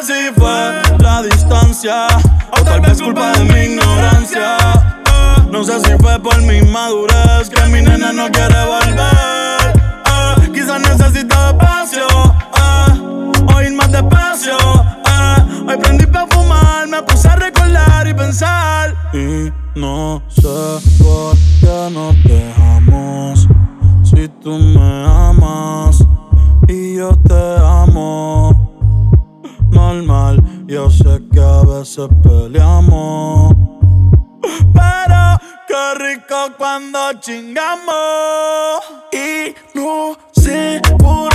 si 0.05 0.31
fue 0.35 0.81
la 0.99 1.23
distancia 1.23 2.05
o 2.51 2.63
tal 2.63 2.79
vez 2.79 3.01
culpa 3.01 3.31
de 3.31 3.43
mi 3.45 3.73
ignorancia. 3.73 4.55
Ah, 5.07 5.43
no 5.49 5.63
sé 5.63 5.79
si 5.79 5.97
fue 5.99 6.19
por 6.19 6.39
mi 6.43 6.61
madurez 6.61 7.49
que 7.49 7.65
mi 7.71 7.81
nena 7.81 8.13
no 8.13 8.29
quiere 8.29 8.65
volver. 8.65 9.81
Ah, 10.05 10.35
quizás 10.53 10.79
necesita 10.81 11.49
espacio, 11.49 12.05
ah, 12.53 12.95
o 13.51 13.61
ir 13.63 13.73
más 13.73 13.91
despacio. 13.91 14.57
ah. 15.05 15.43
Hoy 15.67 15.77
prendí 15.77 16.05
para 16.05 16.27
fumar, 16.27 16.87
me 16.87 17.01
puse 17.01 17.27
a 17.27 17.35
recordar 17.37 18.07
y 18.07 18.13
pensar. 18.13 18.93
Y 19.11 19.51
no 19.73 20.21
sé 20.27 21.03
por 21.03 21.35
qué 21.61 21.89
nos 21.91 22.15
dejamos. 22.23 23.47
Si 24.03 24.27
tú 24.43 24.59
me 24.59 25.05
amas 25.07 26.05
y 26.67 26.97
yo 26.97 27.17
te 27.27 27.57
amo. 27.59 28.54
Normal, 29.93 30.41
yo 30.65 30.89
sé 30.89 31.21
que 31.31 31.39
a 31.39 31.61
veces 31.61 32.07
peleamos. 32.23 33.53
Pero 34.73 35.39
qué 35.67 35.93
rico 35.99 36.35
cuando 36.57 37.13
chingamos. 37.19 38.81
Y 39.13 39.53
no 39.77 40.17
sé 40.31 40.81
por 40.97 41.34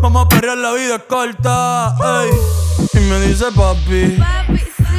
Vamos 0.00 0.26
a 0.26 0.28
perrear, 0.28 0.58
la 0.58 0.72
vida 0.72 0.96
es 0.96 1.02
corta. 1.08 1.94
ey. 2.22 2.30
Y 2.94 3.00
me 3.00 3.20
dice 3.20 3.46
papi. 3.54 4.18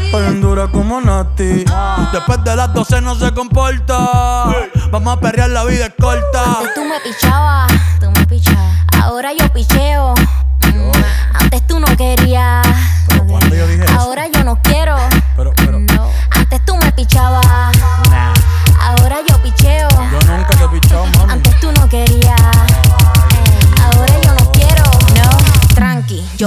Estoy 0.06 0.26
en 0.26 0.42
dura 0.42 0.68
como 0.68 1.00
Nati. 1.00 1.66
Después 2.12 2.44
de 2.44 2.56
las 2.56 2.74
12 2.74 3.02
no 3.02 3.16
se 3.16 3.32
comporta. 3.34 4.52
Vamos 4.92 5.18
a 5.18 5.20
perrear, 5.20 5.50
la 5.52 5.64
vida 5.66 5.86
es 5.86 5.94
corta. 6.00 6.44
Antes 6.44 6.74
tú 6.74 6.84
me 6.84 7.00
pichabas, 7.02 7.72
tú 8.00 8.12
me 8.12 8.26
pichabas. 8.26 8.76
Ahora 9.02 9.32
yo 9.34 9.52
picheo. 9.54 10.16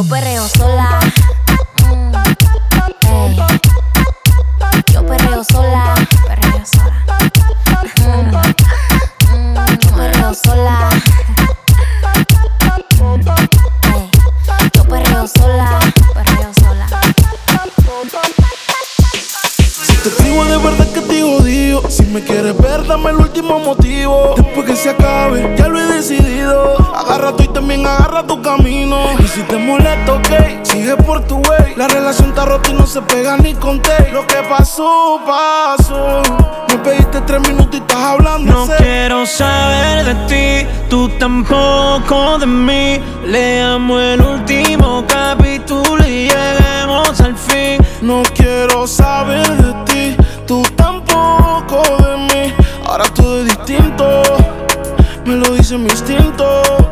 Yo 0.03 0.09
perreo 0.09 0.49
sola. 0.49 0.99
Mm. 1.87 2.13
Yo 4.93 5.07
perreo 5.07 5.45
sola. 5.45 5.95
Perreo 6.27 6.63
sola. 6.67 6.93
Mm, 7.99 8.35
mm, 9.31 9.55
Yo 9.79 9.91
perreo 9.97 10.35
sola. 10.35 10.89
Ey, 13.95 14.11
Yo 14.75 14.85
perreo 14.85 15.27
sola. 15.29 15.79
Perreo 16.15 16.53
sola. 16.55 16.87
Si 19.87 19.97
te 19.97 20.09
escribo 20.09 20.45
de 20.47 20.57
verdad 20.59 20.93
que 20.93 21.01
te 21.03 21.23
odio. 21.23 21.83
Si 21.89 22.03
me 22.07 22.23
quieres 22.25 22.57
ver, 22.59 22.87
dame 22.87 23.11
el 23.11 23.17
último 23.19 23.61
motivo. 23.61 24.35
Después 24.37 24.67
que 24.67 24.75
se 24.77 24.91
acabe, 24.91 25.55
ya 25.57 25.69
lo 25.69 25.79
he 25.79 25.85
decidido. 25.85 26.77
Agarra 26.97 27.37
tú 27.37 27.45
y 27.45 27.49
también 27.49 27.87
agarra 27.87 28.27
tu 28.27 28.43
camino. 28.43 28.72
Si 29.35 29.41
te 29.45 29.57
molesta, 29.57 30.13
ok, 30.13 30.63
sigue 30.63 30.95
por 30.95 31.25
tu 31.25 31.37
way. 31.37 31.75
La 31.77 31.89
relación 31.89 32.29
está 32.29 32.45
rota 32.45 32.69
y 32.69 32.75
no 32.75 32.87
se 32.87 33.01
pega 33.01 33.39
ni 33.39 33.55
con 33.55 33.81
té. 33.81 34.11
Lo 34.13 34.27
que 34.27 34.37
pasó, 34.47 35.19
pasó. 35.25 36.23
Me 36.69 36.77
pediste 36.77 37.19
tres 37.23 37.41
minutos 37.41 37.73
y 37.73 37.79
estás 37.79 37.97
hablando. 37.97 38.53
No 38.53 38.67
quiero 38.77 39.25
saber 39.25 40.05
de 40.05 40.15
ti, 40.27 40.69
tú 40.91 41.09
tampoco 41.19 42.39
de 42.41 42.47
mí. 42.47 43.01
Leamos 43.25 44.03
el 44.03 44.21
último 44.21 45.03
capítulo 45.09 46.07
y 46.07 46.29
lleguemos 46.29 47.19
al 47.23 47.35
fin. 47.35 47.79
No 48.03 48.23
quiero 48.35 48.87
saber 48.87 49.49
de 49.49 49.73
ti, 49.85 50.17
tú 50.47 50.63
tampoco 50.77 51.83
de 52.05 52.17
mí. 52.19 52.55
Ahora 52.85 53.05
todo 53.15 53.39
es 53.39 53.47
distinto, 53.47 54.23
me 55.25 55.37
lo 55.37 55.55
dice 55.55 55.79
mi 55.79 55.89
instinto. 55.89 56.92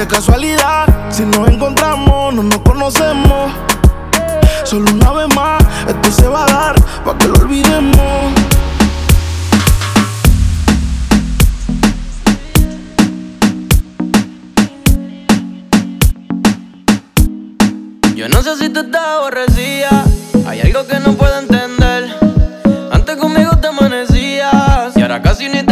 de 0.00 0.06
casualidad. 0.06 0.86
Si 1.10 1.26
nos 1.26 1.46
encontramos, 1.46 2.32
no 2.32 2.42
nos 2.42 2.60
conocemos. 2.60 3.52
Solo 4.64 4.90
una 4.92 5.12
vez 5.12 5.34
más, 5.34 5.62
esto 5.86 6.10
se 6.10 6.26
va 6.26 6.44
a 6.44 6.46
dar 6.46 6.74
para 7.04 7.18
que 7.18 7.28
lo 7.28 7.34
olvidemos. 7.34 8.32
Yo 18.14 18.28
no 18.30 18.42
sé 18.42 18.56
si 18.56 18.70
tú 18.70 18.90
te 18.90 18.96
aborrecías. 18.96 20.06
Hay 20.46 20.62
algo 20.62 20.86
que 20.86 20.98
no 21.00 21.12
puedo 21.12 21.38
entender. 21.38 22.04
Antes 22.90 23.16
conmigo 23.16 23.50
te 23.58 23.68
amanecías 23.68 24.96
y 24.96 25.02
ahora 25.02 25.20
casi 25.20 25.50
ni 25.50 25.62
te 25.62 25.69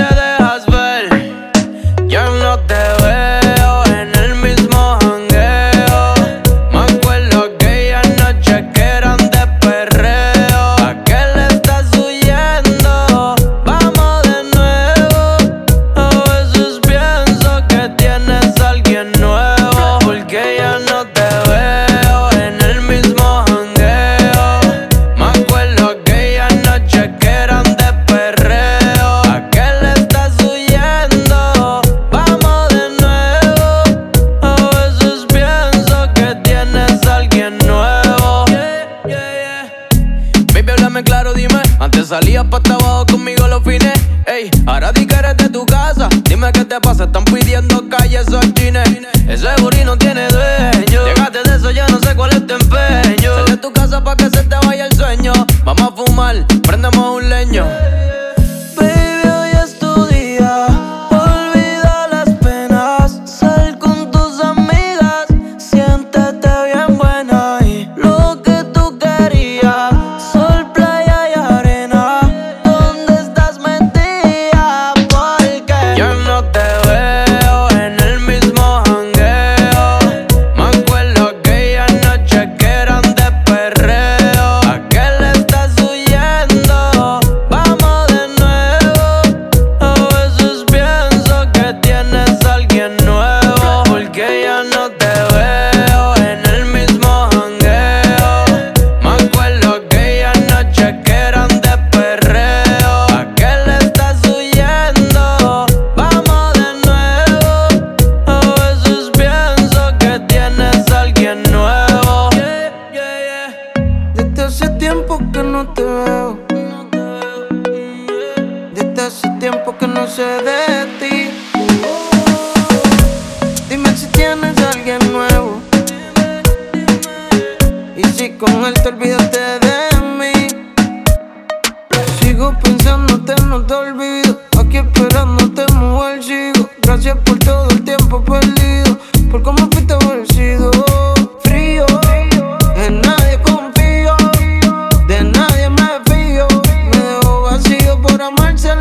romance 148.19 148.78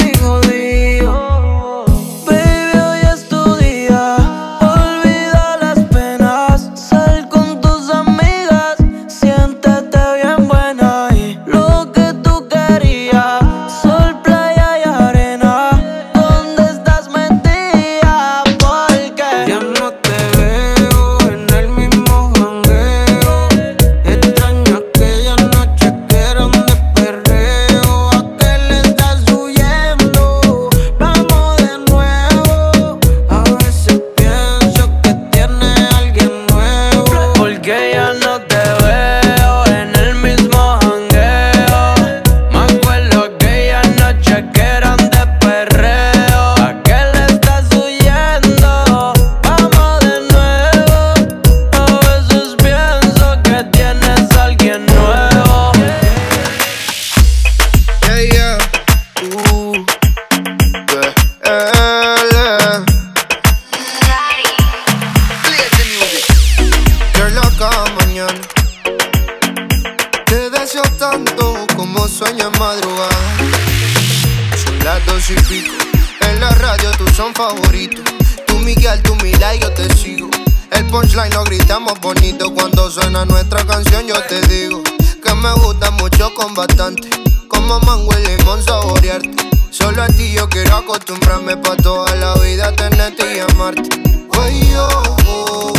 toda 91.87 92.13
la 92.17 92.33
vida 92.41 92.69
tenerte 92.73 93.37
y 93.37 93.39
amarte. 93.39 94.01
Oye, 94.37 94.77
oh, 94.77 95.15
oh, 95.25 95.73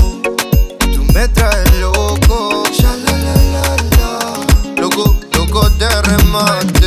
tú 0.91 1.05
me 1.13 1.29
traes 1.29 1.71
loco. 1.81 2.65
Loco, 4.81 5.15
loco 5.35 5.71
te 5.73 5.89
remate. 6.03 6.78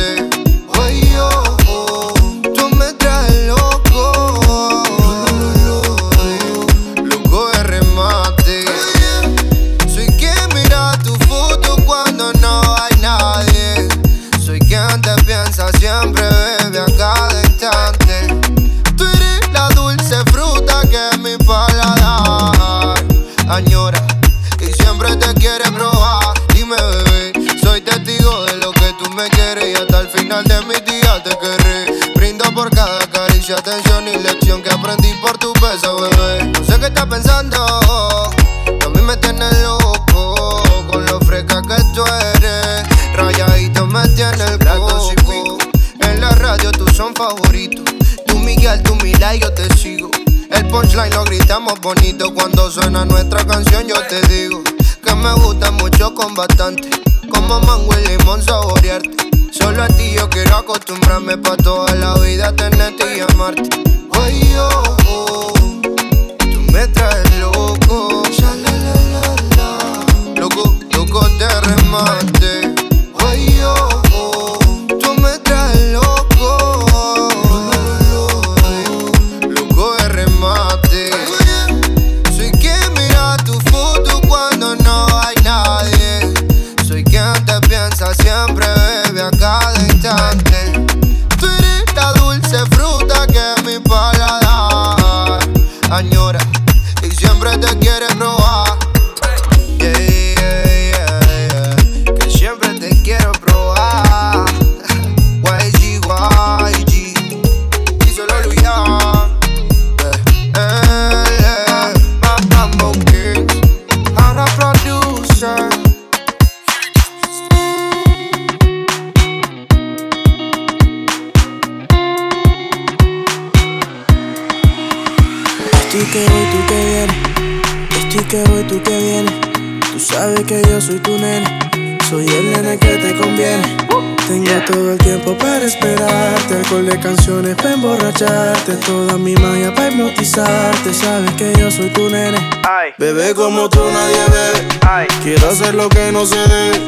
No 146.22 146.26
se 146.26 146.36
debe. 146.36 146.86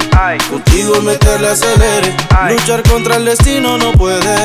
Contigo 0.49 1.01
meterle 1.03 1.49
acelere. 1.49 2.14
Luchar 2.51 2.82
contra 2.85 3.16
el 3.16 3.24
destino 3.24 3.76
no 3.78 3.91
puede. 3.93 4.37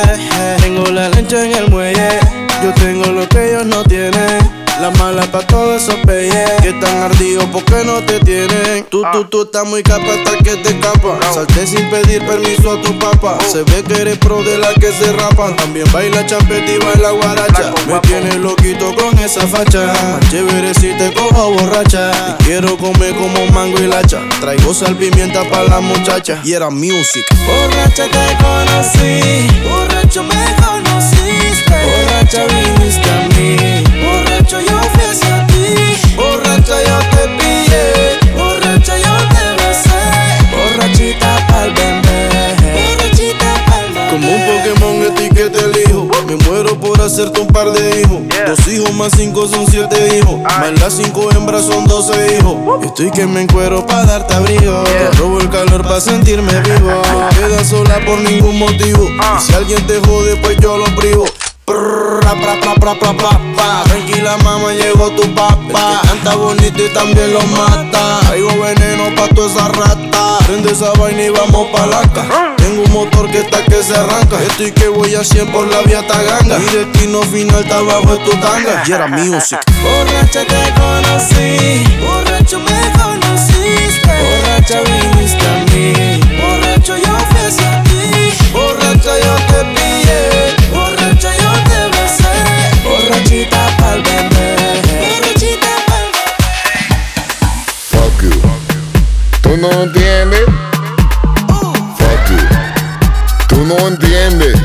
Tengo 0.61 0.85
la 0.87 1.09
lancha 1.09 1.45
en 1.45 1.53
el 1.53 1.69
muelle. 1.69 2.19
Yo 2.63 2.73
tengo 2.73 3.05
lo 3.05 3.29
que 3.29 3.49
ellos 3.49 3.65
no 3.67 3.83
tienen. 3.83 4.58
La 4.79 4.91
mala 4.91 5.23
pa' 5.23 5.45
todos 5.45 5.81
esos 5.81 5.95
peyes 6.05 6.49
Que 6.61 6.69
están 6.69 7.03
ardidos 7.03 7.45
porque 7.51 7.83
no 7.83 8.01
te 8.05 8.19
tienen. 8.21 8.85
Tú, 8.89 9.03
tú, 9.11 9.25
tú 9.25 9.43
estás 9.43 9.65
muy 9.65 9.83
capa 9.83 10.07
hasta 10.13 10.37
que 10.37 10.55
te 10.55 10.69
escapa 10.69 11.19
Salté 11.33 11.67
sin 11.67 11.89
pedir 11.89 12.25
permiso 12.25 12.71
a 12.71 12.81
tu 12.81 12.97
papá. 12.97 13.37
Se 13.45 13.63
ve 13.63 13.83
que 13.83 14.01
eres 14.01 14.17
pro 14.19 14.41
de 14.41 14.57
la 14.57 14.73
que 14.75 14.91
se 14.93 15.11
rapan 15.11 15.55
También 15.57 15.85
baila 15.91 16.25
champeta 16.25 16.71
y 16.71 16.77
baila 16.77 17.11
guaracha. 17.11 17.73
Me 17.87 17.99
tienes 17.99 18.35
loquito 18.35 18.95
con 18.95 19.19
esa 19.19 19.45
facha. 19.47 19.87
Más 19.87 20.29
chévere 20.31 20.73
si 20.73 20.93
te 20.97 21.13
cojo 21.13 21.51
borracha. 21.51 22.37
Y 22.39 22.43
quiero 22.45 22.77
comer 22.77 23.15
como 23.15 23.47
mango 23.47 23.79
y 23.79 23.87
lacha. 23.87 24.21
Traigo 24.39 24.73
sal 24.73 24.95
pimienta 24.95 25.43
para 25.49 25.65
la 25.65 25.79
muchacha. 25.81 26.39
Y 26.45 26.53
era 26.53 26.69
music. 26.69 27.25
Borracha 27.45 28.05
te 28.05 28.37
conocí. 28.41 29.47
Borracho 29.67 30.23
me 30.23 30.55
conociste. 30.63 31.75
Borracha 31.83 32.45
Borracha 36.69 36.87
yo 36.87 36.99
te 37.09 37.27
pillé. 37.37 38.33
Borracha 38.37 38.97
yo 38.97 39.17
te 39.33 39.43
besé. 39.57 39.89
Borrachita 40.51 41.47
pa'l 41.47 41.73
bebé. 41.73 42.53
Borrachita 42.75 43.53
pa'l 43.65 43.87
bebé. 43.91 44.09
Como 44.11 44.27
un 44.35 44.41
Pokémon 44.45 45.01
etiqueta 45.01 45.65
elijo. 45.65 46.07
Me 46.27 46.35
muero 46.47 46.79
por 46.79 47.01
hacerte 47.01 47.39
un 47.39 47.47
par 47.47 47.71
de 47.71 48.01
hijos. 48.01 48.19
Dos 48.45 48.67
hijos 48.67 48.93
más 48.93 49.13
cinco 49.17 49.47
son 49.47 49.65
siete 49.65 50.17
hijos. 50.19 50.39
Más 50.41 50.79
las 50.79 50.93
cinco 50.93 51.31
hembras 51.31 51.65
son 51.65 51.87
doce 51.87 52.37
hijos. 52.37 52.55
Estoy 52.85 53.09
que 53.09 53.25
me 53.25 53.41
encuero 53.41 53.83
pa' 53.87 54.05
darte 54.05 54.35
abrigo. 54.35 54.83
Te 54.83 55.09
robo 55.17 55.39
el 55.39 55.49
calor 55.49 55.81
pa' 55.81 55.99
sentirme 55.99 56.53
vivo. 56.61 57.01
No 57.11 57.29
quedas 57.29 57.67
sola 57.67 57.99
por 58.05 58.19
ningún 58.19 58.59
motivo. 58.59 59.09
Y 59.09 59.41
si 59.41 59.53
alguien 59.55 59.87
te 59.87 59.99
jode 60.01 60.35
pues 60.35 60.55
yo 60.57 60.77
lo 60.77 60.85
privo 60.95 61.25
Prrr, 61.79 62.19
pra, 62.19 62.55
pra, 62.59 62.75
pra, 62.75 62.95
pra, 62.95 63.13
pra, 63.13 63.39
pa. 63.55 63.83
Tranquila 63.85 64.35
mamá, 64.43 64.73
llegó 64.73 65.09
tu 65.11 65.33
papá. 65.33 66.01
Canta 66.03 66.35
bonito 66.35 66.83
y 66.83 66.89
también 66.89 67.31
lo 67.31 67.41
mata. 67.43 68.19
Traigo 68.27 68.49
veneno 68.59 69.15
pa' 69.15 69.29
toda 69.29 69.47
esa 69.47 69.67
rata. 69.69 70.39
Prende 70.45 70.71
esa 70.71 70.91
vaina 70.99 71.23
y 71.23 71.29
vamos 71.29 71.67
pa' 71.71 71.85
la 71.85 72.01
Tengo 72.57 72.83
un 72.83 72.91
motor 72.91 73.31
que 73.31 73.39
está 73.39 73.63
que 73.63 73.81
se 73.81 73.95
arranca. 73.95 74.41
Estoy 74.43 74.73
que 74.73 74.89
voy 74.89 75.15
a 75.15 75.23
100 75.23 75.53
por 75.53 75.67
la 75.67 75.79
vía 75.83 76.05
Taganga. 76.05 76.59
Mi 76.59 76.65
destino 76.65 77.21
final 77.21 77.63
está 77.63 77.81
bajo 77.81 78.17
tu 78.17 78.31
tanga. 78.41 78.83
Y 78.85 78.91
era 78.91 79.07
music. 79.07 79.59
Borracha 79.81 80.43
te 80.43 80.73
conocí. 80.75 81.85
Borracho 82.05 82.59
me 82.59 82.91
conociste. 82.99 84.11
Borracha 84.19 84.81
viniste 84.81 85.47
a 85.47 85.63
mí. 85.71 86.19
Borracho 86.41 86.97
yo 86.97 87.17
fui 87.29 87.39
hacia 87.47 87.83
ti. 87.83 88.51
Borracha 88.51 89.17
yo 89.23 89.35
te 89.47 89.63
pillé 89.73 90.58
Derechita 93.19 93.67
pa'l 93.79 94.01
bebé. 94.01 94.47
Derechita 95.01 95.73
pa'l 95.87 96.07
Fuck 97.91 98.21
you. 98.23 98.31
Tú 99.41 99.57
no 99.57 99.69
entiendes. 99.83 100.45
Fuck 101.97 102.29
you. 102.29 102.39
Tú 103.49 103.65
no 103.65 103.75
entiendes. 103.89 104.55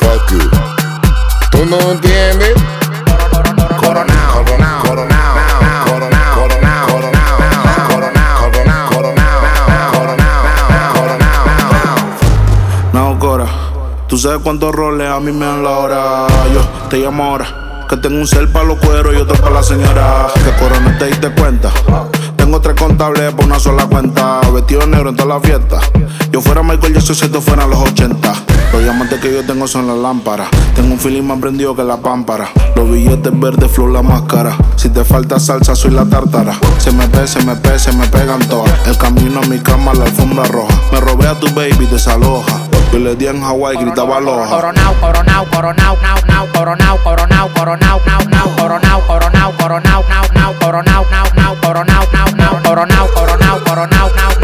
Fuck 0.00 0.30
you. 0.32 0.50
Tú 1.52 1.64
no 1.66 1.78
entiendes. 1.92 2.54
Coronao, 3.78 4.44
coronao, 4.44 4.82
coronao. 4.82 5.34
No, 12.92 13.18
Cora 13.18 13.63
tú 14.14 14.18
sabes 14.18 14.42
cuántos 14.44 14.72
roles 14.72 15.10
a 15.10 15.18
mí 15.18 15.32
me 15.32 15.44
dan 15.44 15.64
la 15.64 15.70
hora. 15.70 16.26
Yo 16.54 16.60
te 16.88 16.98
llamo 16.98 17.24
ahora. 17.24 17.84
Que 17.88 17.96
tengo 17.96 18.16
un 18.16 18.28
cel 18.28 18.48
para 18.48 18.64
los 18.64 18.78
cueros 18.78 19.12
y 19.12 19.16
otro 19.16 19.34
para 19.34 19.56
la 19.56 19.62
señora. 19.64 20.28
Que 20.34 20.52
Cora 20.62 20.78
no 20.78 20.96
te 20.96 21.06
diste 21.06 21.30
cuenta. 21.30 21.72
Tengo 22.36 22.60
tres 22.60 22.76
contables 22.78 23.34
por 23.34 23.46
una 23.46 23.58
sola 23.58 23.86
cuenta. 23.86 24.40
Vestido 24.52 24.86
negro 24.86 25.10
en 25.10 25.16
toda 25.16 25.34
la 25.34 25.40
fiesta. 25.40 25.80
Yo 26.30 26.40
fuera 26.40 26.62
Michael 26.62 26.94
Jackson 26.94 27.16
si 27.16 27.24
esto 27.24 27.40
fueran 27.40 27.68
los 27.68 27.80
80. 27.80 28.32
Los 28.72 28.82
diamantes 28.84 29.20
que 29.20 29.32
yo 29.32 29.44
tengo 29.44 29.66
son 29.66 29.88
las 29.88 29.96
lámparas. 29.96 30.48
Tengo 30.76 30.92
un 30.92 31.00
feeling 31.00 31.24
más 31.24 31.40
prendido 31.40 31.74
que 31.74 31.82
la 31.82 31.96
pámpara. 31.96 32.48
Los 32.76 32.88
billetes 32.88 33.32
verdes, 33.40 33.68
flow 33.72 33.88
la 33.88 34.02
máscara. 34.02 34.56
Si 34.76 34.90
te 34.90 35.04
falta 35.04 35.40
salsa, 35.40 35.74
soy 35.74 35.90
la 35.90 36.04
tártara. 36.04 36.56
Se 36.78 36.92
me 36.92 37.08
pe, 37.08 37.26
se 37.26 37.44
me 37.44 37.56
pe, 37.56 37.80
se 37.80 37.92
me 37.92 38.06
pegan 38.06 38.46
todas. 38.48 38.70
El 38.86 38.96
camino 38.96 39.40
a 39.40 39.46
mi 39.46 39.58
cama, 39.58 39.92
la 39.92 40.04
alfombra 40.04 40.44
roja. 40.44 40.72
Me 40.92 41.00
robé 41.00 41.26
a 41.26 41.34
tu 41.34 41.52
baby, 41.52 41.88
desaloja. 41.90 42.73
Que 42.94 43.00
le 43.00 43.16
di 43.16 43.26
en 43.26 43.42
Hawái 43.42 43.76
gritaba 43.76 44.18
aloha. 44.18 44.48
Coronao, 44.48 44.94
coronao, 45.00 45.44
coronao, 45.50 45.96
nao, 46.00 46.18
nao, 46.28 46.46
coronao, 46.54 46.96
coronao, 47.02 47.48
coronao, 47.48 48.00
nao, 48.06 48.20
nao, 48.30 48.48
coronao, 48.56 49.00
coronao, 49.08 49.52
coronao, 49.58 50.02
nao, 50.08 50.24
nao, 50.32 50.54
coronao, 50.60 51.04
nao, 51.10 51.26
nao, 51.34 51.56
coronao, 51.60 52.04
nao, 52.12 52.28
nao, 52.36 52.62
coronao, 52.62 53.08
coronao, 53.08 53.58
coronao, 53.66 54.08
nao, 54.16 54.43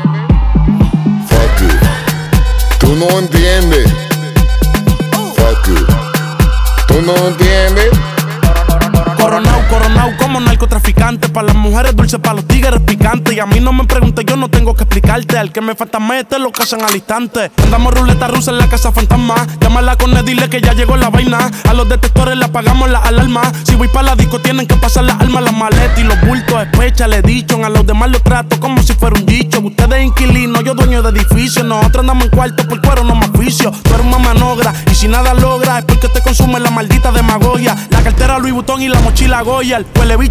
Tú 2.91 2.97
no 2.97 3.19
entiendes. 3.19 3.85
Fuck 5.37 5.65
you. 5.65 5.85
Tú 6.87 7.01
no 7.01 7.15
entiendes. 7.25 8.10
Coronao, 10.31 10.31
coronao 10.31 10.31
como 10.31 10.39
narcotraficante. 10.39 11.29
Para 11.29 11.47
las 11.47 11.55
mujeres 11.55 11.95
dulce, 11.95 12.19
para 12.19 12.35
los 12.35 12.47
tigres 12.47 12.79
picante. 12.81 13.33
Y 13.33 13.39
a 13.39 13.45
mí 13.45 13.59
no 13.59 13.73
me 13.73 13.83
preguntes, 13.83 14.25
yo 14.25 14.35
no 14.37 14.49
tengo 14.49 14.73
que 14.73 14.83
explicarte. 14.83 15.37
Al 15.37 15.51
que 15.51 15.61
me 15.61 15.75
falta 15.75 15.99
mete, 15.99 16.39
lo 16.39 16.51
casan 16.51 16.81
al 16.83 16.95
instante. 16.95 17.51
Andamos 17.63 17.93
ruleta 17.93 18.27
rusa 18.27 18.51
en 18.51 18.57
la 18.57 18.67
casa 18.67 18.91
fantasma. 18.91 19.35
Llámala 19.59 19.97
con 19.97 20.15
él, 20.15 20.25
dile 20.25 20.49
que 20.49 20.61
ya 20.61 20.73
llegó 20.73 20.95
la 20.97 21.09
vaina. 21.09 21.51
A 21.67 21.73
los 21.73 21.89
detectores 21.89 22.37
le 22.37 22.45
apagamos 22.45 22.89
la 22.89 22.99
alarma. 22.99 23.41
Si 23.63 23.75
voy 23.75 23.87
para 23.89 24.09
la 24.09 24.15
disco, 24.15 24.39
tienen 24.39 24.67
que 24.67 24.75
pasar 24.75 25.03
las 25.03 25.19
almas, 25.19 25.43
las 25.43 25.53
maletas 25.53 25.99
y 25.99 26.03
los 26.03 26.19
bultos. 26.21 26.61
Especha, 26.61 27.07
le 27.07 27.21
dicho. 27.21 27.63
A 27.63 27.69
los 27.69 27.85
demás 27.85 28.09
los 28.11 28.23
trato 28.23 28.59
como 28.59 28.81
si 28.81 28.93
fuera 28.93 29.15
un 29.19 29.25
dicho. 29.25 29.59
Ustedes 29.59 30.03
inquilinos, 30.03 30.63
yo 30.63 30.73
dueño 30.73 31.01
de 31.01 31.19
edificio. 31.19 31.63
Nosotros 31.63 32.01
andamos 32.01 32.25
en 32.25 32.31
cuarto 32.31 32.67
por 32.67 32.81
cuero, 32.81 33.03
no 33.03 33.15
me 33.15 33.25
oficio. 33.25 33.71
Tú 33.83 33.93
eres 33.93 34.05
una 34.05 34.19
manogra 34.19 34.73
y 34.89 34.95
si 34.95 35.07
nada 35.07 35.33
logra 35.33 35.79
es 35.79 35.85
porque 35.85 36.07
te 36.07 36.21
consume 36.21 36.59
la 36.59 36.71
maldita 36.71 37.11
demagogia. 37.11 37.75
La 37.89 38.01
cartera 38.01 38.39
Louis 38.39 38.53
Vuitton 38.53 38.81
y 38.81 38.87
la 38.87 38.99
mochila 39.01 39.41
Goya. 39.41 39.77
El 39.77 39.85
huele 39.97 40.17
bicho 40.17 40.30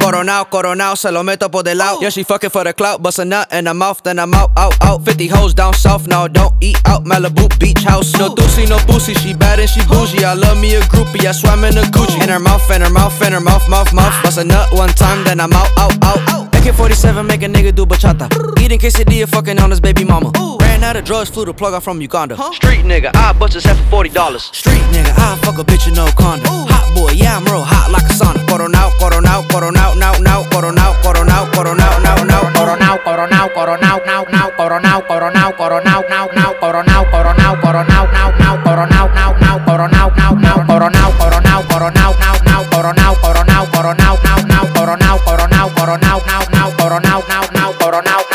Coronao, 0.01 0.49
coronao, 0.49 0.95
se 0.95 1.11
lo 1.11 1.23
meto 1.23 1.51
por 1.51 1.63
del 1.63 1.77
lado. 1.77 1.97
Oh. 1.97 2.01
Yeah, 2.01 2.09
she 2.09 2.23
fucking 2.23 2.49
for 2.49 2.63
the 2.63 2.73
clout, 2.73 3.01
bust 3.03 3.19
a 3.19 3.25
nut 3.25 3.47
in 3.53 3.67
her 3.67 3.73
mouth, 3.73 4.01
then 4.03 4.17
I'm 4.19 4.33
out, 4.33 4.51
out, 4.57 4.75
out. 4.81 5.05
50 5.05 5.27
hoes 5.27 5.53
down 5.53 5.73
south, 5.75 6.07
now 6.07 6.27
don't 6.27 6.53
eat 6.59 6.77
out. 6.85 7.05
Malibu 7.05 7.47
beach 7.59 7.83
house. 7.83 8.11
No 8.17 8.33
doozy, 8.33 8.67
no 8.67 8.77
boosie, 8.79 9.15
she 9.15 9.33
bad 9.33 9.59
and 9.59 9.69
she 9.69 9.81
bougie. 9.81 10.23
I 10.25 10.33
love 10.33 10.59
me 10.59 10.73
a 10.75 10.81
groupie, 10.81 11.25
I 11.27 11.31
swam 11.31 11.63
in 11.63 11.77
a 11.77 11.83
Gucci. 11.83 12.21
In 12.23 12.29
her 12.29 12.39
mouth, 12.39 12.69
in 12.71 12.81
her 12.81 12.89
mouth, 12.89 13.21
in 13.21 13.33
her 13.33 13.39
mouth, 13.39 13.69
mouth, 13.69 13.93
mouth. 13.93 14.23
Bust 14.23 14.39
a 14.39 14.43
nut 14.43 14.73
one 14.73 14.89
time, 14.89 15.23
then 15.23 15.39
I'm 15.39 15.53
out, 15.53 15.69
out, 15.77 15.93
out, 16.03 16.29
out. 16.29 16.40
AK-47 16.61 17.25
make 17.25 17.41
a 17.41 17.47
nigga 17.49 17.73
do 17.73 17.87
bachata. 17.87 18.29
Eating 18.61 18.79
quesadilla, 18.79 19.27
fucking 19.27 19.59
on 19.59 19.71
his 19.71 19.79
baby 19.79 20.03
mama. 20.03 20.31
Ran 20.59 20.83
out 20.83 20.95
of 20.95 21.03
drugs, 21.03 21.27
flew 21.27 21.43
the 21.43 21.53
plug 21.53 21.73
out 21.73 21.81
from 21.81 21.99
Uganda. 21.99 22.37
Street 22.53 22.85
nigga, 22.85 23.09
I 23.15 23.33
bust 23.33 23.53
his 23.53 23.63
head 23.63 23.77
for 23.89 24.03
$40. 24.05 24.39
Street 24.53 24.83
nigga, 24.93 25.11
I 25.17 25.37
fuck 25.41 25.57
a 25.57 25.63
bitch 25.63 25.87
in 25.87 25.95
no 25.95 26.05
condom. 26.15 26.45
Hot 26.69 26.93
boy, 26.93 27.13
yeah, 27.13 27.35
I'm 27.35 27.45
real 27.45 27.63
hot 27.63 27.89
like 27.91 28.03
a 28.03 28.13
sauna. 28.13 28.45
Coronao, 28.45 28.91
coronao, 29.01 29.41
coronao, 29.49 29.97
now, 29.97 30.13
now, 30.21 30.43
coronao, 30.43 30.93
coronao, 31.01 31.49
coronao, 31.51 32.03
now, 32.03 32.23
now, 32.23 32.41
Coronao, 32.61 32.97
coronao, 33.03 33.49
coronao, 33.55 34.05
nao, 34.05 34.23
nao, 34.29 34.51
coronao, 34.55 35.01
coronao, 35.07 35.51
coronao, 35.57 36.03
nao, 36.09 36.29
nao, 36.35 36.53
coronao, 36.61 37.05
coronao, 37.09 37.55
coronao, 37.59 38.05
nao, 38.11 38.31
nao, 38.37 38.57
coronao, 38.63 39.07
nao, 39.09 39.33
nao, 39.39 39.57
coronao, 39.65 40.09
nao, 40.15 40.35
nao, 40.37 40.59
coronao, 40.67 41.11
coronao, 41.17 41.63
coronao, 41.67 42.13
nao, 42.21 42.37
nao, 42.45 42.63
coronao, 42.69 43.15
coronao, 43.15 43.65
coronao, 43.73 44.17
nao, 44.21 44.45
nao, 44.45 44.67
coronao, 44.75 45.50
coronao, 45.69 45.69
coronao, 45.75 46.21
nao, 46.25 46.43
nao, 46.51 46.71
coronao, 46.71 47.23
nao, 47.27 47.43
nao, 47.53 47.73
coronao, 47.73 48.30